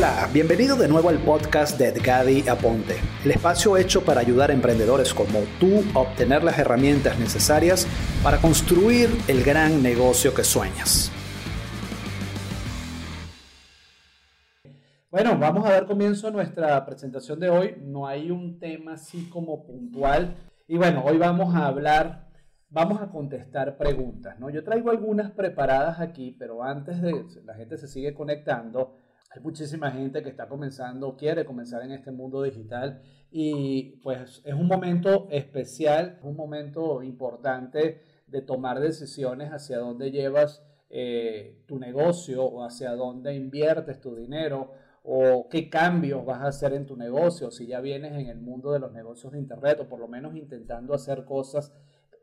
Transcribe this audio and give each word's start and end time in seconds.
Hola, 0.00 0.30
bienvenido 0.32 0.76
de 0.76 0.88
nuevo 0.88 1.10
al 1.10 1.18
podcast 1.18 1.78
de 1.78 1.88
Edgadi 1.88 2.48
Aponte, 2.48 2.94
el 3.22 3.32
espacio 3.32 3.76
hecho 3.76 4.02
para 4.02 4.22
ayudar 4.22 4.48
a 4.48 4.54
emprendedores 4.54 5.12
como 5.12 5.40
tú 5.60 5.84
a 5.94 5.98
obtener 5.98 6.42
las 6.42 6.58
herramientas 6.58 7.18
necesarias 7.18 7.86
para 8.22 8.38
construir 8.38 9.10
el 9.28 9.44
gran 9.44 9.82
negocio 9.82 10.32
que 10.32 10.42
sueñas. 10.42 11.12
Bueno, 15.10 15.36
vamos 15.38 15.66
a 15.66 15.72
dar 15.72 15.86
comienzo 15.86 16.28
a 16.28 16.30
nuestra 16.30 16.82
presentación 16.86 17.38
de 17.38 17.50
hoy. 17.50 17.76
No 17.82 18.06
hay 18.06 18.30
un 18.30 18.58
tema 18.58 18.94
así 18.94 19.28
como 19.28 19.66
puntual. 19.66 20.34
Y 20.66 20.78
bueno, 20.78 21.04
hoy 21.04 21.18
vamos 21.18 21.54
a 21.54 21.66
hablar, 21.66 22.30
vamos 22.70 23.02
a 23.02 23.10
contestar 23.10 23.76
preguntas, 23.76 24.40
¿no? 24.40 24.48
Yo 24.48 24.64
traigo 24.64 24.90
algunas 24.90 25.30
preparadas 25.32 26.00
aquí, 26.00 26.34
pero 26.38 26.62
antes 26.62 27.02
de 27.02 27.26
la 27.44 27.52
gente 27.54 27.76
se 27.76 27.86
sigue 27.86 28.14
conectando, 28.14 28.96
hay 29.30 29.40
muchísima 29.42 29.92
gente 29.92 30.22
que 30.22 30.28
está 30.28 30.48
comenzando, 30.48 31.16
quiere 31.16 31.44
comenzar 31.44 31.82
en 31.82 31.92
este 31.92 32.10
mundo 32.10 32.42
digital 32.42 33.00
y 33.30 34.00
pues 34.02 34.42
es 34.44 34.54
un 34.54 34.66
momento 34.66 35.28
especial, 35.30 36.18
un 36.22 36.34
momento 36.34 37.02
importante 37.02 38.00
de 38.26 38.42
tomar 38.42 38.80
decisiones 38.80 39.50
hacia 39.50 39.78
dónde 39.78 40.10
llevas 40.10 40.64
eh, 40.88 41.62
tu 41.66 41.78
negocio 41.78 42.44
o 42.44 42.64
hacia 42.64 42.92
dónde 42.96 43.34
inviertes 43.34 44.00
tu 44.00 44.16
dinero 44.16 44.72
o 45.04 45.48
qué 45.48 45.70
cambios 45.70 46.26
vas 46.26 46.40
a 46.42 46.48
hacer 46.48 46.72
en 46.72 46.86
tu 46.86 46.96
negocio, 46.96 47.52
si 47.52 47.68
ya 47.68 47.80
vienes 47.80 48.12
en 48.14 48.26
el 48.26 48.40
mundo 48.40 48.72
de 48.72 48.80
los 48.80 48.92
negocios 48.92 49.32
de 49.32 49.38
Internet 49.38 49.78
o 49.80 49.88
por 49.88 50.00
lo 50.00 50.08
menos 50.08 50.34
intentando 50.34 50.92
hacer 50.92 51.24
cosas, 51.24 51.72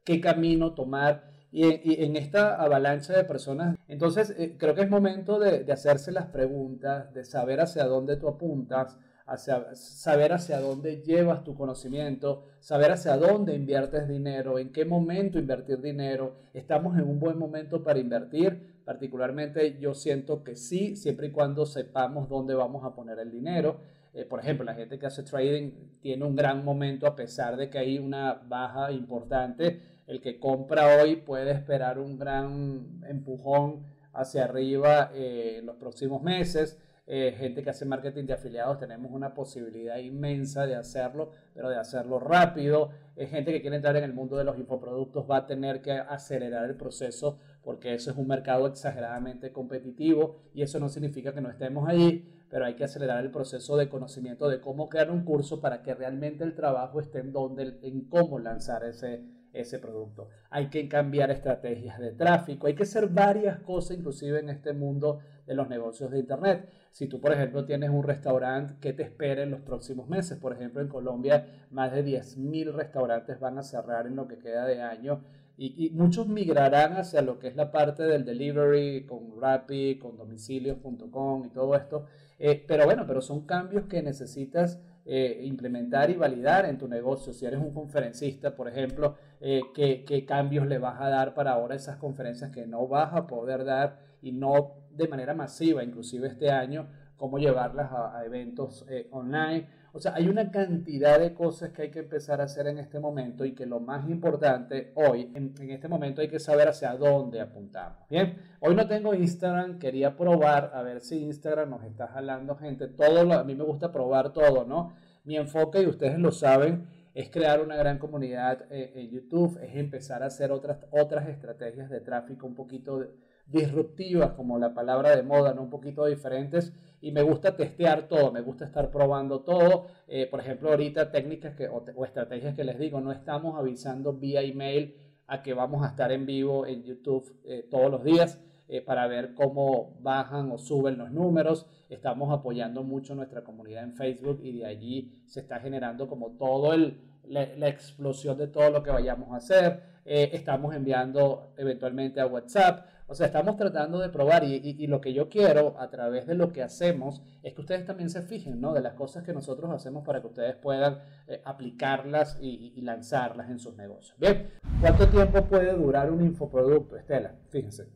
qué 0.04 0.20
camino 0.20 0.74
tomar 0.74 1.37
y, 1.52 2.04
en 2.04 2.16
esta 2.16 2.62
avalancha 2.62 3.14
de 3.16 3.24
personas. 3.24 3.78
Entonces, 3.88 4.36
eh, 4.38 4.56
creo 4.58 4.76
que 4.76 4.82
es 4.82 4.90
momento 4.90 5.40
de, 5.40 5.72
hacerse 5.72 6.12
las 6.12 6.26
preguntas, 6.28 7.14
de 7.14 7.24
saber 7.24 7.62
hacia 7.62 7.86
dónde 7.86 8.18
tú 8.18 8.28
apuntas, 8.28 8.98
hacia, 9.26 9.76
saber 9.76 10.34
hacia 10.34 10.60
dónde 10.60 11.02
llevas 11.02 11.44
tu 11.44 11.56
conocimiento, 11.56 12.46
saber 12.60 12.92
hacia 12.92 13.18
dónde 13.18 13.56
inviertes 13.56 14.08
dinero, 14.08 14.60
en 14.60 14.72
qué 14.72 14.86
momento 14.86 15.40
invertir 15.40 15.82
dinero. 15.82 16.36
Estamos 16.54 16.98
en 16.98 17.04
un 17.04 17.20
buen 17.20 17.38
momento 17.38 17.84
para 17.84 18.00
invertir. 18.00 18.78
Particularmente 18.86 19.78
yo 19.80 19.94
siento 19.94 20.44
que 20.44 20.56
sí, 20.56 20.96
siempre 20.96 21.28
y 21.28 21.32
cuando 21.32 21.66
sepamos 21.66 22.30
dónde 22.30 22.56
vamos 22.56 22.86
a 22.86 22.96
poner 22.96 23.20
el 23.20 23.32
dinero. 23.32 23.80
Eh, 24.14 24.26
por 24.26 24.40
ejemplo, 24.40 24.66
la 24.66 24.74
gente 24.74 24.98
que 24.98 25.06
hace 25.06 25.24
trading 25.24 25.72
tiene 26.02 26.24
un 26.24 26.36
gran 26.36 26.64
momento 26.64 27.06
a 27.06 27.16
pesar 27.16 27.58
de 27.58 27.70
que 27.70 27.78
hay 27.78 28.00
una 28.00 28.34
baja 28.34 28.92
importante 28.92 29.97
el 30.08 30.22
que 30.22 30.40
compra 30.40 31.02
hoy 31.02 31.18
puede 31.18 31.52
esperar 31.52 32.00
un 32.00 32.18
gran 32.18 33.02
empujón 33.08 33.86
hacia 34.14 34.46
arriba 34.46 35.12
eh, 35.14 35.58
en 35.60 35.66
los 35.66 35.76
próximos 35.76 36.24
meses. 36.24 36.80
Eh, 37.10 37.36
gente 37.38 37.64
que 37.64 37.70
hace 37.70 37.86
marketing 37.86 38.26
de 38.26 38.34
afiliados, 38.34 38.80
tenemos 38.80 39.12
una 39.14 39.34
posibilidad 39.34 39.98
inmensa 39.98 40.66
de 40.66 40.76
hacerlo, 40.76 41.32
pero 41.54 41.70
de 41.70 41.78
hacerlo 41.78 42.20
rápido. 42.20 42.90
Eh, 43.16 43.28
gente 43.28 43.54
que 43.54 43.62
quiere 43.62 43.78
entrar 43.78 43.96
en 43.96 44.04
el 44.04 44.14
mundo 44.14 44.38
de 44.38 44.44
los 44.44 44.58
infoproductos 44.58 45.30
va 45.30 45.38
a 45.38 45.46
tener 45.46 45.82
que 45.82 45.94
acelerar 45.94 46.66
el 46.66 46.76
proceso 46.76 47.38
porque 47.64 47.94
eso 47.94 48.12
es 48.12 48.18
un 48.18 48.28
mercado 48.28 48.68
exageradamente 48.68 49.52
competitivo 49.52 50.38
y 50.54 50.64
eso 50.64 50.80
no 50.80 50.90
significa 50.90 51.34
que 51.34 51.42
no 51.42 51.50
estemos 51.50 51.88
ahí, 51.88 52.46
pero 52.50 52.66
hay 52.66 52.76
que 52.76 52.86
acelerar 52.86 53.24
el 53.24 53.32
proceso 53.32 53.78
de 53.78 53.90
conocimiento 53.90 54.50
de 54.50 54.62
cómo 54.62 54.90
crear 54.90 55.12
un 55.12 55.24
curso 55.24 55.60
para 55.62 55.82
que 55.84 55.94
realmente 55.94 56.44
el 56.44 56.56
trabajo 56.56 57.00
esté 57.00 57.20
en 57.20 57.34
donde, 57.34 57.78
en 57.82 58.02
cómo 58.06 58.40
lanzar 58.40 58.84
ese, 58.86 59.22
ese 59.62 59.80
producto. 59.80 60.30
Hay 60.50 60.70
que 60.70 60.88
cambiar 60.88 61.32
estrategias 61.32 62.00
de 62.00 62.12
tráfico, 62.12 62.68
hay 62.68 62.76
que 62.76 62.84
hacer 62.84 63.08
varias 63.08 63.60
cosas 63.60 63.98
inclusive 63.98 64.40
en 64.40 64.50
este 64.50 64.74
mundo 64.74 65.20
de 65.46 65.56
los 65.56 65.70
negocios 65.70 66.12
de 66.12 66.20
Internet. 66.20 66.70
Si 66.92 67.08
tú, 67.08 67.22
por 67.22 67.32
ejemplo, 67.32 67.66
tienes 67.66 67.90
un 67.90 68.04
restaurante, 68.04 68.76
¿qué 68.82 68.94
te 68.94 69.04
espera 69.04 69.44
en 69.44 69.52
los 69.52 69.62
próximos 69.62 70.10
meses? 70.10 70.38
Por 70.38 70.54
ejemplo, 70.54 70.82
en 70.82 70.88
Colombia, 70.88 71.68
más 71.72 71.92
de 71.92 72.04
10.000 72.04 72.74
restaurantes 72.74 73.40
van 73.40 73.58
a 73.58 73.64
cerrar 73.64 74.08
en 74.08 74.16
lo 74.16 74.28
que 74.28 74.40
queda 74.40 74.66
de 74.66 74.82
año 74.82 75.22
y, 75.58 75.90
muchos 75.96 76.28
migrarán 76.28 76.94
hacia 76.94 77.22
lo 77.24 77.40
que 77.40 77.48
es 77.48 77.56
la 77.56 77.72
parte 77.72 78.04
del 78.04 78.26
delivery 78.26 79.06
con 79.08 79.42
Rappi, 79.42 79.98
con 79.98 80.16
domicilios.com 80.16 81.46
y 81.46 81.50
todo 81.50 81.76
esto. 81.76 82.06
Eh, 82.38 82.64
pero 82.68 82.86
bueno, 82.86 83.06
pero 83.08 83.22
son 83.22 83.46
cambios 83.48 83.86
que 83.86 84.04
necesitas 84.04 84.80
eh, 85.10 85.40
implementar 85.44 86.10
y 86.10 86.16
validar 86.16 86.66
en 86.66 86.78
tu 86.78 86.88
negocio. 86.88 87.32
Si 87.32 87.46
eres 87.46 87.62
un 87.62 87.74
conferencista, 87.74 88.54
por 88.54 88.68
ejemplo, 88.68 89.16
eh, 89.40 89.62
¿qué, 89.74 90.04
¿qué, 90.04 90.26
cambios 90.26 90.68
le 90.68 90.80
vas 90.80 91.00
a 91.00 91.08
dar 91.08 91.34
para 91.34 91.54
ahora 91.54 91.76
esas 91.76 91.96
conferencias 91.96 92.52
que 92.52 92.68
no 92.68 92.88
vas 92.90 93.14
a 93.14 93.26
poder 93.26 93.64
dar 93.64 94.00
y 94.22 94.34
no 94.34 94.74
de 94.92 95.08
manera 95.08 95.34
masiva, 95.34 95.82
inclusive 95.82 96.28
este 96.28 96.52
año, 96.52 96.88
cómo 97.16 97.38
llevarlas 97.40 97.90
a, 97.92 98.24
eventos 98.26 98.86
eh, 98.90 99.08
online. 99.12 99.68
O 99.98 100.00
sea, 100.00 100.14
hay 100.14 100.30
una 100.30 100.52
cantidad 100.52 101.20
de 101.20 101.34
cosas 101.34 101.72
que 101.72 101.82
hay 101.82 101.90
que 101.90 101.98
empezar 101.98 102.40
a 102.40 102.44
hacer 102.44 102.68
en 102.68 102.78
este 102.78 103.00
momento 103.00 103.44
y 103.46 103.56
que 103.56 103.66
lo 103.66 103.80
más 103.80 104.08
importante 104.08 104.92
hoy, 104.94 105.32
en, 105.34 105.56
este 105.72 105.88
momento 105.88 106.22
hay 106.22 106.28
que 106.28 106.38
saber 106.38 106.68
hacia 106.68 106.96
dónde 106.96 107.42
apuntamos. 107.42 108.08
Bien, 108.08 108.38
hoy 108.60 108.76
no 108.76 108.88
tengo 108.88 109.16
Instagram, 109.16 109.80
quería 109.80 110.16
probar 110.16 110.70
a 110.76 110.84
ver 110.84 111.02
si 111.02 111.24
Instagram 111.24 111.72
nos 111.72 111.84
está 111.84 112.08
jalando 112.10 112.56
gente. 112.56 112.88
Todo 112.90 113.34
a 113.34 113.44
mí 113.44 113.56
me 113.56 113.64
gusta 113.64 113.92
probar 113.92 114.34
todo, 114.34 114.66
¿no? 114.66 114.94
Mi 115.24 115.36
enfoque, 115.36 115.82
y 115.82 115.88
ustedes 115.88 116.20
lo 116.20 116.32
saben, 116.32 116.86
es 117.16 117.32
crear 117.32 117.60
una 117.60 117.76
gran 117.76 117.98
comunidad 117.98 118.66
eh, 118.70 118.92
en 118.94 119.10
YouTube, 119.10 119.58
es 119.64 119.76
empezar 119.78 120.22
a 120.22 120.28
hacer 120.28 120.52
otras, 120.52 120.78
otras 120.92 121.28
estrategias 121.28 121.90
de 121.90 122.02
tráfico 122.02 122.46
un 122.46 122.54
poquito 122.54 123.04
disruptivas, 123.48 124.32
como 124.34 124.60
la 124.60 124.74
palabra 124.74 125.16
de 125.16 125.24
moda, 125.24 125.54
¿no? 125.54 125.64
un 125.64 125.70
poquito 125.70 126.06
diferentes 126.06 126.74
y 127.02 127.12
me 127.12 127.22
gusta 127.22 127.56
testear 127.56 128.08
todo, 128.08 128.32
me 128.32 128.42
gusta 128.42 128.66
estar 128.66 128.90
probando 128.92 129.42
todo. 129.42 129.88
Eh, 130.08 130.28
por 130.30 130.40
ejemplo, 130.40 130.70
ahorita 130.70 131.12
técnicas 131.12 131.56
que, 131.56 131.68
o, 131.68 132.06
estrategias 132.06 132.56
que 132.56 132.64
les 132.64 132.80
digo, 132.80 133.00
no 133.02 133.12
estamos 133.12 133.58
avisando 133.58 134.14
vía 134.14 134.42
email 134.42 134.96
a 135.28 135.44
que 135.44 135.54
vamos 135.54 135.84
a 135.86 135.90
estar 135.90 136.12
en 136.12 136.26
vivo 136.26 136.66
en 136.66 136.84
YouTube 136.84 137.40
eh, 137.46 137.68
todos 137.70 137.92
los 137.92 138.04
días. 138.04 138.42
Eh, 138.70 138.82
para 138.82 139.08
ver 139.08 139.34
cómo 139.34 139.96
bajan 140.02 140.52
o 140.52 140.58
suben 140.58 140.98
los 140.98 141.10
números. 141.10 141.68
Estamos 141.90 142.38
apoyando 142.38 142.84
mucho 142.84 143.16
nuestra 143.16 143.42
comunidad 143.46 143.86
en 143.86 143.94
Facebook 143.94 144.42
y 144.44 144.58
de 144.58 144.66
allí 144.66 145.24
se 145.26 145.40
está 145.40 145.62
generando 145.62 146.10
como 146.10 146.32
todo 146.32 146.74
el, 146.74 147.00
la, 147.30 147.68
explosión 147.70 148.38
de 148.38 148.48
todo 148.48 148.70
lo 148.70 148.84
que 148.84 148.92
vayamos 148.92 149.32
a 149.32 149.38
hacer. 149.38 149.84
Estamos 150.08 150.74
enviando 150.74 151.54
eventualmente 151.58 152.22
a 152.22 152.28
WhatsApp. 152.28 152.86
O 153.10 153.16
sea, 153.16 153.28
estamos 153.28 153.56
tratando 153.56 154.00
de 154.00 154.10
probar 154.10 154.44
y, 154.44 154.88
lo 154.88 155.00
que 155.00 155.14
yo 155.14 155.30
quiero 155.30 155.80
a 155.80 155.90
través 155.90 156.28
de 156.28 156.36
lo 156.36 156.52
que 156.52 156.62
hacemos 156.62 157.22
es 157.42 157.54
que 157.54 157.62
ustedes 157.62 157.86
también 157.86 158.10
se 158.10 158.22
fijen, 158.22 158.60
¿no? 158.60 158.74
De 158.74 158.82
las 158.82 158.96
cosas 158.96 159.24
que 159.24 159.32
nosotros 159.32 159.72
hacemos 159.72 160.06
para 160.06 160.20
que 160.20 160.28
ustedes 160.28 160.56
puedan 160.56 161.00
eh, 161.28 161.42
aplicarlas 161.46 162.38
y, 162.42 162.82
lanzarlas 162.82 163.50
en 163.50 163.60
sus 163.60 163.78
negocios. 163.78 164.18
Bien, 164.20 164.50
¿cuánto 164.82 165.08
tiempo 165.08 165.46
puede 165.46 165.74
durar 165.74 166.12
un 166.12 166.22
infoproducto, 166.22 166.98
Estela? 166.98 167.36
Fíjense. 167.50 167.88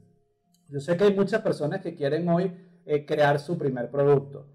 Yo 0.69 0.79
sé 0.79 0.95
que 0.95 1.03
hay 1.03 1.13
muchas 1.13 1.41
personas 1.41 1.81
que 1.81 1.93
quieren 1.93 2.27
hoy 2.29 2.53
eh, 2.85 3.05
crear 3.05 3.39
su 3.39 3.57
primer 3.57 3.89
producto. 3.89 4.47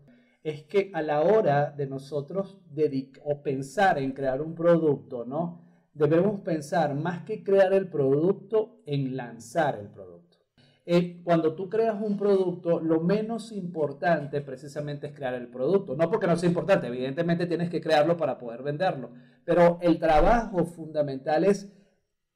Es 0.43 0.63
que 0.63 0.91
a 0.95 1.03
la 1.03 1.21
hora 1.21 1.71
de 1.71 1.87
nosotros 1.87 2.63
o 3.25 3.43
pensar 3.43 3.99
en 3.99 4.13
crear 4.13 4.41
un 4.41 4.55
producto, 4.55 5.27
¿no? 5.27 5.66
Debemos 5.97 6.41
pensar 6.41 6.95
más 6.95 7.25
que 7.25 7.43
crear 7.43 7.73
el 7.73 7.89
producto 7.89 8.83
en 8.85 9.17
lanzar 9.17 9.79
el 9.79 9.89
producto. 9.89 10.37
Cuando 11.25 11.55
tú 11.55 11.71
creas 11.71 12.01
un 12.01 12.19
producto, 12.19 12.81
lo 12.81 13.01
menos 13.01 13.51
importante 13.51 14.43
precisamente 14.43 15.07
es 15.07 15.15
crear 15.15 15.35
el 15.35 15.49
producto. 15.49 15.97
No 15.97 16.11
porque 16.11 16.27
no 16.27 16.37
sea 16.37 16.51
importante, 16.51 16.87
evidentemente 16.87 17.47
tienes 17.47 17.71
que 17.71 17.81
crearlo 17.81 18.17
para 18.17 18.37
poder 18.39 18.63
venderlo, 18.63 19.11
pero 19.45 19.79
el 19.81 19.99
trabajo 19.99 20.67
fundamental 20.67 21.45
es 21.45 21.73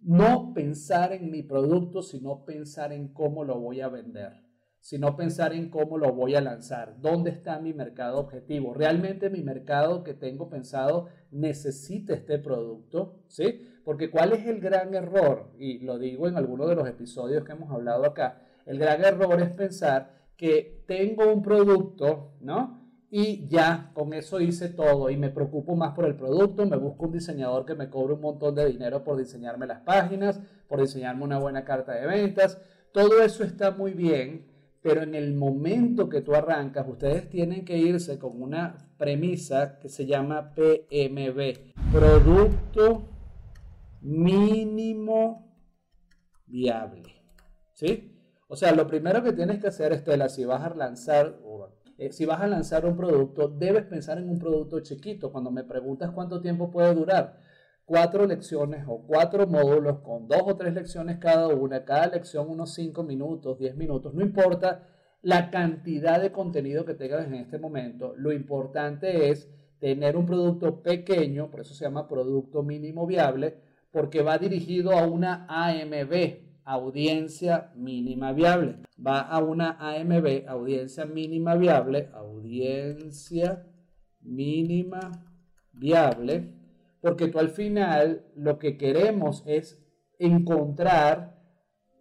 no 0.01 0.55
pensar 0.55 1.13
en 1.13 1.31
mi 1.31 1.43
producto, 1.43 2.03
sino 2.03 2.47
pensar 2.47 2.95
en 2.95 3.09
cómo 3.09 3.45
lo 3.45 3.61
voy 3.61 3.83
a 3.83 3.89
vender, 3.89 4.33
sino 4.81 5.17
pensar 5.17 5.53
en 5.53 5.69
cómo 5.69 5.99
lo 5.99 6.13
voy 6.13 6.35
a 6.35 6.41
lanzar, 6.41 6.97
dónde 7.01 7.31
está 7.31 7.59
mi 7.61 7.75
mercado 7.75 8.19
objetivo. 8.19 8.73
¿Realmente 8.75 9.31
mi 9.31 9.43
mercado 9.43 10.03
que 10.03 10.15
tengo 10.15 10.49
pensado 10.49 11.09
necesita 11.31 12.15
este 12.15 12.39
producto? 12.39 13.21
¿Sí? 13.29 13.67
Porque 13.85 14.11
¿cuál 14.11 14.33
es 14.33 14.47
el 14.47 14.61
gran 14.61 14.95
error? 14.95 15.53
Y 15.59 15.81
lo 15.81 15.99
digo 15.99 16.29
en 16.29 16.37
alguno 16.37 16.67
de 16.67 16.77
los 16.77 16.89
episodios 16.89 17.45
que 17.45 17.53
hemos 17.53 17.71
hablado 17.71 18.07
acá. 18.07 18.43
El 18.65 18.79
gran 18.79 19.05
error 19.05 19.41
es 19.43 19.51
pensar 19.51 20.21
que 20.37 20.85
tengo 20.87 21.31
un 21.31 21.43
producto, 21.43 22.37
¿no? 22.41 22.81
Y 23.11 23.49
ya 23.49 23.91
con 23.93 24.15
eso 24.15 24.41
hice 24.41 24.69
todo 24.69 25.11
y 25.11 25.17
me 25.17 25.31
preocupo 25.31 25.75
más 25.75 25.95
por 25.95 26.05
el 26.05 26.15
producto, 26.15 26.65
me 26.65 26.77
busco 26.77 27.07
un 27.07 27.13
diseñador 27.13 27.67
que 27.67 27.75
me 27.75 27.91
cobre 27.91 28.15
un 28.15 28.21
montón 28.21 28.55
de 28.55 28.67
dinero 28.67 29.03
por 29.03 29.19
diseñarme 29.19 29.67
las 29.67 29.81
páginas, 29.81 30.41
por 30.69 30.81
diseñarme 30.81 31.25
una 31.25 31.39
buena 31.39 31.65
carta 31.65 31.93
de 31.93 32.07
ventas. 32.07 32.63
Todo 32.93 33.21
eso 33.21 33.43
está 33.43 33.73
muy 33.73 33.93
bien, 33.93 34.47
pero 34.83 35.03
en 35.03 35.15
el 35.15 35.35
momento 35.35 36.09
que 36.09 36.23
tú 36.23 36.35
arrancas, 36.35 36.87
ustedes 36.89 37.29
tienen 37.29 37.65
que 37.65 37.77
irse 37.77 38.19
con 38.19 38.41
una 38.41 38.79
premisa 38.97 39.79
que 39.79 39.89
se 39.89 40.07
llama 40.07 40.55
PMB, 40.55 41.93
producto 41.93 43.09
mínimo 44.01 45.55
viable. 46.47 47.15
¿Sí? 47.75 48.17
O 48.49 48.57
sea, 48.57 48.73
lo 48.73 48.87
primero 48.87 49.23
que 49.23 49.33
tienes 49.33 49.61
que 49.61 49.69
hacer, 49.69 49.93
Estela, 49.93 50.29
si 50.29 50.45
vas 50.45 50.63
a 50.63 50.75
lanzar, 50.75 51.39
Eh, 51.99 52.13
si 52.13 52.25
vas 52.25 52.41
a 52.41 52.47
lanzar 52.47 52.87
un 52.87 52.97
producto, 52.97 53.47
debes 53.49 53.85
pensar 53.85 54.17
en 54.17 54.31
un 54.31 54.39
producto 54.39 54.81
chiquito. 54.81 55.31
Cuando 55.31 55.51
me 55.51 55.65
preguntas 55.65 56.11
cuánto 56.13 56.41
tiempo 56.41 56.71
puede 56.71 56.95
durar, 56.95 57.39
cuatro 57.91 58.25
lecciones 58.25 58.85
o 58.87 59.03
cuatro 59.05 59.49
módulos 59.49 59.99
con 59.99 60.29
dos 60.29 60.43
o 60.45 60.57
tres 60.57 60.73
lecciones 60.75 61.19
cada 61.19 61.49
una, 61.49 61.85
cada 61.85 62.07
lección 62.07 62.49
unos 62.49 62.73
cinco 62.73 63.03
minutos, 63.03 63.59
diez 63.59 63.75
minutos, 63.75 64.15
no 64.15 64.23
importa 64.23 64.87
la 65.23 65.51
cantidad 65.51 66.23
de 66.23 66.31
contenido 66.31 66.85
que 66.85 66.95
tengas 66.95 67.27
en 67.27 67.35
este 67.35 67.59
momento, 67.59 68.15
lo 68.17 68.33
importante 68.33 69.31
es 69.31 69.51
tener 69.81 70.17
un 70.17 70.25
producto 70.25 70.85
pequeño, 70.85 71.51
por 71.51 71.63
eso 71.63 71.75
se 71.75 71.85
llama 71.85 72.07
producto 72.07 72.63
mínimo 72.63 73.09
viable, 73.09 73.57
porque 73.91 74.23
va 74.23 74.39
dirigido 74.39 74.93
a 74.93 75.05
una 75.09 75.47
AMB, 75.49 76.63
audiencia 76.63 77.73
mínima 77.75 78.33
viable. 78.33 78.77
Va 79.05 79.19
a 79.19 79.43
una 79.43 79.77
AMB, 79.81 80.47
audiencia 80.47 81.07
mínima 81.07 81.57
viable, 81.57 82.09
audiencia 82.13 83.67
mínima 84.21 85.27
viable, 85.73 86.60
porque 87.01 87.29
tú 87.29 87.39
al 87.39 87.51
final 87.51 88.27
lo 88.35 88.59
que 88.59 88.77
queremos 88.77 89.43
es 89.47 89.83
encontrar 90.19 91.41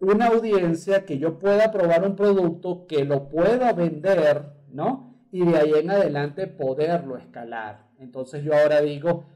una 0.00 0.28
audiencia 0.28 1.04
que 1.04 1.18
yo 1.18 1.38
pueda 1.38 1.70
probar 1.70 2.06
un 2.06 2.16
producto, 2.16 2.86
que 2.86 3.04
lo 3.04 3.28
pueda 3.28 3.72
vender, 3.72 4.52
¿no? 4.70 5.26
Y 5.30 5.44
de 5.44 5.58
ahí 5.58 5.72
en 5.74 5.90
adelante 5.90 6.46
poderlo 6.46 7.16
escalar. 7.16 7.90
Entonces 7.98 8.42
yo 8.42 8.54
ahora 8.54 8.80
digo, 8.80 9.26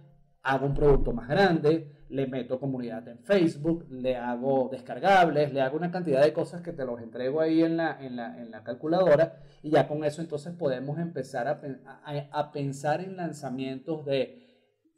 hago 0.42 0.66
un 0.66 0.74
producto 0.74 1.12
más 1.12 1.28
grande, 1.28 1.90
le 2.08 2.26
meto 2.26 2.60
comunidad 2.60 3.06
en 3.08 3.18
Facebook, 3.18 3.86
le 3.90 4.16
hago 4.16 4.68
descargables, 4.70 5.52
le 5.52 5.60
hago 5.60 5.76
una 5.76 5.90
cantidad 5.90 6.22
de 6.22 6.32
cosas 6.32 6.62
que 6.62 6.72
te 6.72 6.84
los 6.84 7.00
entrego 7.00 7.40
ahí 7.40 7.62
en 7.62 7.76
la, 7.76 7.98
en 8.00 8.16
la, 8.16 8.62
calculadora 8.62 9.40
y 9.62 9.70
ya 9.70 9.88
con 9.88 10.04
eso 10.04 10.22
entonces 10.22 10.54
podemos 10.54 10.98
empezar 10.98 11.48
a, 11.48 11.60
a 12.30 12.52
pensar 12.52 13.00
en 13.00 13.16
lanzamientos 13.16 14.04
de 14.06 14.43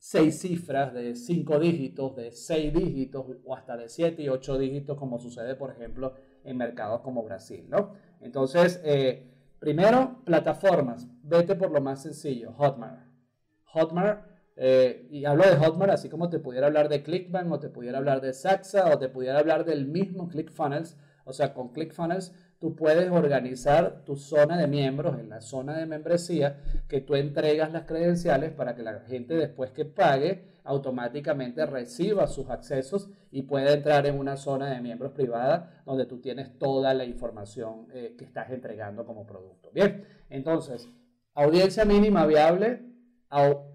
seis 0.08 0.38
cifras, 0.38 0.94
de 0.94 1.16
cinco 1.16 1.58
dígitos, 1.58 2.14
de 2.14 2.30
seis 2.30 2.72
dígitos 2.72 3.26
o 3.44 3.56
hasta 3.56 3.76
de 3.76 3.88
siete 3.88 4.22
y 4.22 4.28
ocho 4.28 4.56
dígitos, 4.56 4.96
como 4.96 5.18
sucede, 5.18 5.56
por 5.56 5.72
ejemplo, 5.72 6.14
en 6.44 6.56
mercados 6.56 7.00
como 7.00 7.24
Brasil, 7.24 7.66
¿no? 7.68 7.94
Entonces, 8.20 8.80
eh, 8.84 9.28
primero, 9.58 10.22
plataformas. 10.24 11.08
Vete 11.24 11.56
por 11.56 11.72
lo 11.72 11.80
más 11.80 12.02
sencillo, 12.04 12.52
Hotmart. 12.52 13.00
Hotmart, 13.64 14.24
eh, 14.54 15.08
y 15.10 15.24
hablo 15.24 15.42
de 15.44 15.56
Hotmart 15.56 15.90
así 15.90 16.08
como 16.08 16.30
te 16.30 16.38
pudiera 16.38 16.68
hablar 16.68 16.88
de 16.88 17.02
Clickbank 17.02 17.50
o 17.50 17.58
te 17.58 17.68
pudiera 17.68 17.98
hablar 17.98 18.20
de 18.20 18.32
Saxa 18.32 18.94
o 18.94 18.98
te 19.00 19.08
pudiera 19.08 19.40
hablar 19.40 19.64
del 19.64 19.88
mismo 19.88 20.28
ClickFunnels. 20.28 20.96
O 21.24 21.32
sea, 21.32 21.52
con 21.52 21.72
ClickFunnels 21.72 22.32
tú 22.58 22.74
puedes 22.74 23.10
organizar 23.10 24.04
tu 24.04 24.16
zona 24.16 24.56
de 24.56 24.66
miembros 24.66 25.18
en 25.18 25.28
la 25.28 25.40
zona 25.40 25.76
de 25.76 25.86
membresía 25.86 26.60
que 26.88 27.00
tú 27.00 27.14
entregas 27.14 27.72
las 27.72 27.84
credenciales 27.84 28.52
para 28.52 28.74
que 28.74 28.82
la 28.82 29.00
gente 29.00 29.34
después 29.34 29.70
que 29.72 29.84
pague 29.84 30.56
automáticamente 30.64 31.64
reciba 31.66 32.26
sus 32.26 32.50
accesos 32.50 33.08
y 33.30 33.42
pueda 33.42 33.72
entrar 33.72 34.06
en 34.06 34.18
una 34.18 34.36
zona 34.36 34.70
de 34.70 34.80
miembros 34.80 35.12
privada 35.12 35.82
donde 35.84 36.06
tú 36.06 36.20
tienes 36.20 36.58
toda 36.58 36.92
la 36.94 37.04
información 37.04 37.86
eh, 37.92 38.14
que 38.18 38.24
estás 38.24 38.50
entregando 38.50 39.04
como 39.04 39.26
producto. 39.26 39.70
Bien, 39.72 40.04
entonces, 40.28 40.88
audiencia 41.34 41.84
mínima 41.84 42.26
viable, 42.26 42.82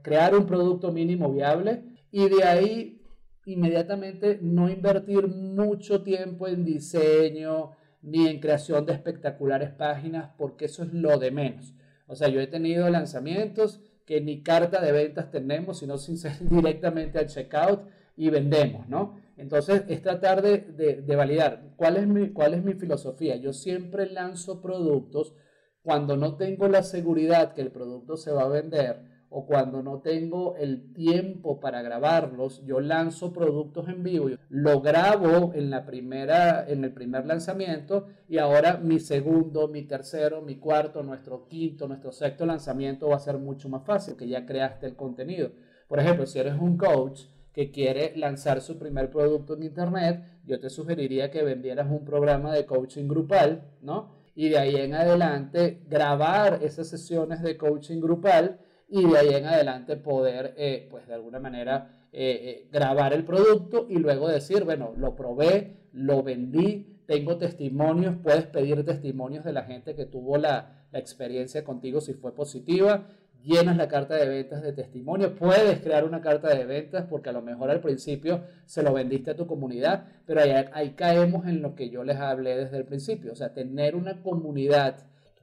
crear 0.02 0.36
un 0.36 0.46
producto 0.46 0.92
mínimo 0.92 1.32
viable 1.32 1.84
y 2.12 2.28
de 2.28 2.44
ahí 2.44 3.02
inmediatamente 3.46 4.40
no 4.42 4.70
invertir 4.70 5.28
mucho 5.28 6.04
tiempo 6.04 6.48
en 6.48 6.66
diseño, 6.66 7.72
ni 8.02 8.28
en 8.28 8.40
creación 8.40 8.86
de 8.86 8.94
espectaculares 8.94 9.72
páginas, 9.72 10.32
porque 10.38 10.66
eso 10.66 10.84
es 10.84 10.94
lo 10.94 11.18
de 11.18 11.32
menos. 11.32 11.74
O 12.08 12.16
sea, 12.16 12.28
yo 12.28 12.42
he 12.42 12.48
tenido 12.48 12.90
lanzamientos 12.90 13.82
que 14.06 14.22
ni 14.22 14.44
carta 14.44 14.82
de 14.82 14.92
ventas 14.92 15.32
tenemos, 15.32 15.80
sino 15.80 15.98
sin 15.98 16.18
ser 16.18 16.34
directamente 16.50 17.20
al 17.20 17.28
checkout 17.28 17.88
y 18.18 18.30
vendemos, 18.30 18.88
¿no? 18.90 19.20
Entonces, 19.38 19.86
es 19.88 20.02
tratar 20.02 20.42
de, 20.42 20.60
de, 21.02 21.16
validar 21.16 21.74
cuál 21.76 21.98
es, 21.98 22.06
mi, 22.06 22.30
cuál 22.30 22.54
es 22.54 22.64
mi 22.64 22.74
filosofía. 22.74 23.38
Yo 23.38 23.54
siempre 23.54 24.06
lanzo 24.08 24.62
productos 24.62 25.34
cuando 25.82 26.18
no 26.18 26.36
tengo 26.36 26.68
la 26.68 26.84
seguridad 26.84 27.54
que 27.54 27.62
el 27.62 27.72
producto 27.72 28.18
se 28.18 28.32
va 28.32 28.44
a 28.44 28.50
vender 28.50 29.04
o 29.34 29.46
cuando 29.46 29.82
no 29.82 30.02
tengo 30.02 30.58
el 30.58 30.92
tiempo 30.94 31.62
para 31.62 31.82
grabarlos, 31.82 32.64
yo 32.66 32.82
lanzo 32.82 33.32
productos 33.32 33.88
en 33.88 34.04
vivo, 34.04 34.30
lo 34.50 34.82
grabo 34.82 35.54
en 35.56 35.70
la 35.70 35.86
primera 35.86 36.66
en 36.68 36.84
el 36.84 36.92
primer 36.92 37.26
lanzamiento 37.26 38.08
y 38.28 38.40
ahora 38.40 38.78
mi 38.78 39.00
segundo, 39.00 39.70
mi 39.70 39.84
tercero, 39.84 40.42
mi 40.42 40.58
cuarto, 40.58 41.02
nuestro 41.02 41.48
quinto, 41.48 41.88
nuestro 41.88 42.12
sexto 42.12 42.46
lanzamiento 42.46 43.08
va 43.08 43.16
a 43.16 43.20
ser 43.20 43.38
mucho 43.38 43.70
más 43.70 43.86
fácil, 43.86 44.18
que 44.18 44.28
ya 44.28 44.46
creaste 44.46 44.86
el 44.86 44.98
contenido. 44.98 45.52
Por 45.88 46.00
ejemplo, 46.00 46.26
si 46.26 46.38
eres 46.38 46.56
un 46.60 46.76
coach 46.76 47.22
que 47.54 47.72
quiere 47.72 48.14
lanzar 48.18 48.60
su 48.60 48.78
primer 48.78 49.10
producto 49.10 49.56
en 49.56 49.64
internet, 49.64 50.26
yo 50.46 50.60
te 50.60 50.70
sugeriría 50.70 51.32
que 51.32 51.44
vendieras 51.44 51.90
un 51.90 52.04
programa 52.04 52.54
de 52.54 52.66
coaching 52.66 53.08
grupal, 53.08 53.64
¿no? 53.82 54.12
Y 54.36 54.50
de 54.50 54.58
ahí 54.58 54.76
en 54.76 54.94
adelante 54.94 55.84
grabar 55.88 56.60
esas 56.64 56.90
sesiones 56.90 57.42
de 57.42 57.58
coaching 57.58 58.02
grupal 58.02 58.60
y 58.92 59.08
de 59.08 59.18
ahí 59.18 59.34
en 59.34 59.46
adelante 59.46 59.96
poder, 59.96 60.54
eh, 60.58 60.88
pues 60.92 61.08
de 61.08 61.14
alguna 61.14 61.40
manera, 61.40 62.08
eh, 62.12 62.42
eh, 62.44 62.68
grabar 62.72 63.14
el 63.14 63.24
producto 63.24 63.88
y 63.90 63.96
luego 63.96 64.28
decir, 64.28 64.66
bueno, 64.66 64.94
lo 64.98 65.16
probé, 65.16 65.78
lo 65.94 66.22
vendí, 66.24 67.00
tengo 67.06 67.38
testimonios, 67.38 68.16
puedes 68.22 68.46
pedir 68.46 68.84
testimonios 68.86 69.46
de 69.46 69.54
la 69.54 69.64
gente 69.64 69.96
que 69.96 70.06
tuvo 70.06 70.38
la, 70.38 70.78
experiencia 70.94 71.64
contigo 71.64 72.02
si 72.02 72.14
fue 72.14 72.36
positiva, 72.36 73.06
llenas 73.42 73.78
la 73.78 73.88
carta 73.88 74.16
de 74.16 74.28
ventas 74.28 74.62
de 74.62 74.74
testimonio, 74.74 75.38
puedes 75.38 75.80
crear 75.80 76.04
una 76.04 76.20
carta 76.20 76.54
de 76.54 76.66
ventas 76.66 77.06
porque 77.10 77.30
a 77.30 77.32
lo 77.32 77.42
mejor 77.42 77.72
al 77.72 77.80
principio 77.80 78.42
se 78.66 78.84
lo 78.84 78.92
vendiste 78.92 79.32
a 79.32 79.38
tu 79.38 79.48
comunidad, 79.48 80.04
pero 80.26 80.42
ahí, 80.42 80.52
ahí 80.74 80.90
caemos 80.90 81.48
en 81.48 81.62
lo 81.62 81.76
que 81.76 81.90
yo 81.90 82.04
les 82.04 82.18
hablé 82.18 82.58
desde 82.58 82.76
el 82.76 82.84
principio, 82.84 83.32
o 83.32 83.36
sea, 83.38 83.54
tener 83.54 83.96
una 83.96 84.22
comunidad. 84.22 84.98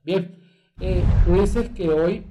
Bien, 0.05 0.37
tú 1.25 1.41
dices 1.41 1.71
que 1.71 1.89
hoy 1.89 2.27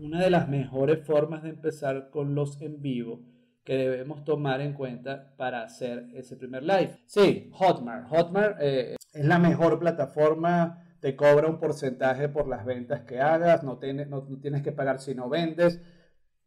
una 0.00 0.22
de 0.22 0.30
las 0.30 0.48
mejores 0.48 1.04
formas 1.04 1.42
de 1.42 1.50
empezar 1.50 2.10
con 2.10 2.34
los 2.34 2.60
en 2.60 2.80
vivo 2.80 3.22
que 3.64 3.76
debemos 3.76 4.24
tomar 4.24 4.60
en 4.60 4.72
cuenta 4.72 5.34
para 5.36 5.62
hacer 5.62 6.08
ese 6.14 6.36
primer 6.36 6.62
live. 6.62 6.98
Sí, 7.06 7.50
Hotmart. 7.52 8.08
Hotmart 8.08 8.56
eh, 8.60 8.96
es 9.12 9.24
la 9.24 9.38
mejor 9.38 9.78
plataforma, 9.78 10.82
te 11.00 11.16
cobra 11.16 11.48
un 11.48 11.60
porcentaje 11.60 12.28
por 12.28 12.48
las 12.48 12.64
ventas 12.64 13.02
que 13.02 13.20
hagas, 13.20 13.62
no 13.62 13.78
tienes, 13.78 14.08
no, 14.08 14.22
tienes 14.40 14.62
que 14.62 14.72
pagar 14.72 15.00
si 15.00 15.14
no 15.14 15.28
vendes, 15.28 15.80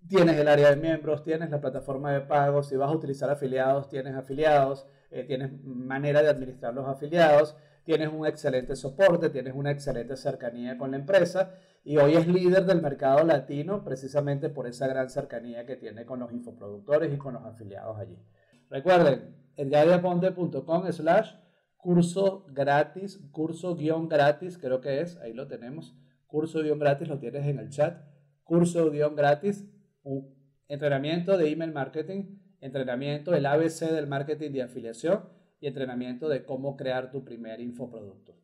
tienes 0.07 0.35
el 0.37 0.47
área 0.47 0.71
de 0.71 0.77
miembros, 0.77 1.23
tienes 1.23 1.51
la 1.51 1.61
plataforma 1.61 2.11
de 2.11 2.21
pagos, 2.21 2.69
si 2.69 2.75
vas 2.75 2.89
a 2.89 2.95
utilizar 2.95 3.29
afiliados, 3.29 3.87
tienes 3.87 4.15
afiliados, 4.15 4.87
eh, 5.11 5.23
tienes 5.23 5.51
manera 5.63 6.23
de 6.23 6.29
administrar 6.29 6.73
los 6.73 6.87
afiliados, 6.87 7.55
tienes 7.83 8.09
un 8.11 8.25
excelente 8.25 8.75
soporte, 8.75 9.29
tienes 9.29 9.53
una 9.55 9.71
excelente 9.71 10.15
cercanía 10.15 10.77
con 10.77 10.91
la 10.91 10.97
empresa 10.97 11.55
y 11.83 11.97
hoy 11.97 12.13
es 12.13 12.27
líder 12.27 12.65
del 12.65 12.81
mercado 12.81 13.25
latino 13.25 13.83
precisamente 13.83 14.49
por 14.49 14.67
esa 14.67 14.87
gran 14.87 15.09
cercanía 15.09 15.65
que 15.65 15.75
tiene 15.75 16.05
con 16.05 16.19
los 16.19 16.31
infoproductores 16.31 17.13
y 17.13 17.17
con 17.17 17.33
los 17.33 17.43
afiliados 17.43 17.97
allí. 17.97 18.17
Recuerden, 18.69 19.35
edgadiaponte.com 19.55 20.91
slash 20.91 21.33
curso 21.77 22.45
gratis, 22.49 23.19
curso 23.31 23.75
guion 23.75 24.07
gratis, 24.07 24.57
creo 24.57 24.81
que 24.81 25.01
es, 25.01 25.17
ahí 25.17 25.33
lo 25.33 25.47
tenemos, 25.47 25.95
curso 26.27 26.61
guion 26.61 26.79
gratis, 26.79 27.07
lo 27.07 27.17
tienes 27.17 27.47
en 27.47 27.57
el 27.57 27.69
chat, 27.69 28.03
curso 28.43 28.91
guion 28.91 29.15
gratis, 29.15 29.65
un 30.03 30.35
entrenamiento 30.67 31.37
de 31.37 31.49
email 31.49 31.73
marketing, 31.73 32.37
entrenamiento, 32.59 33.33
el 33.33 33.47
ABC 33.47 33.91
del 33.91 34.07
marketing 34.07 34.51
de 34.51 34.61
afiliación 34.61 35.40
y 35.61 35.67
entrenamiento 35.67 36.27
de 36.27 36.43
cómo 36.43 36.75
crear 36.75 37.11
tu 37.11 37.23
primer 37.23 37.61
infoproducto. 37.61 38.35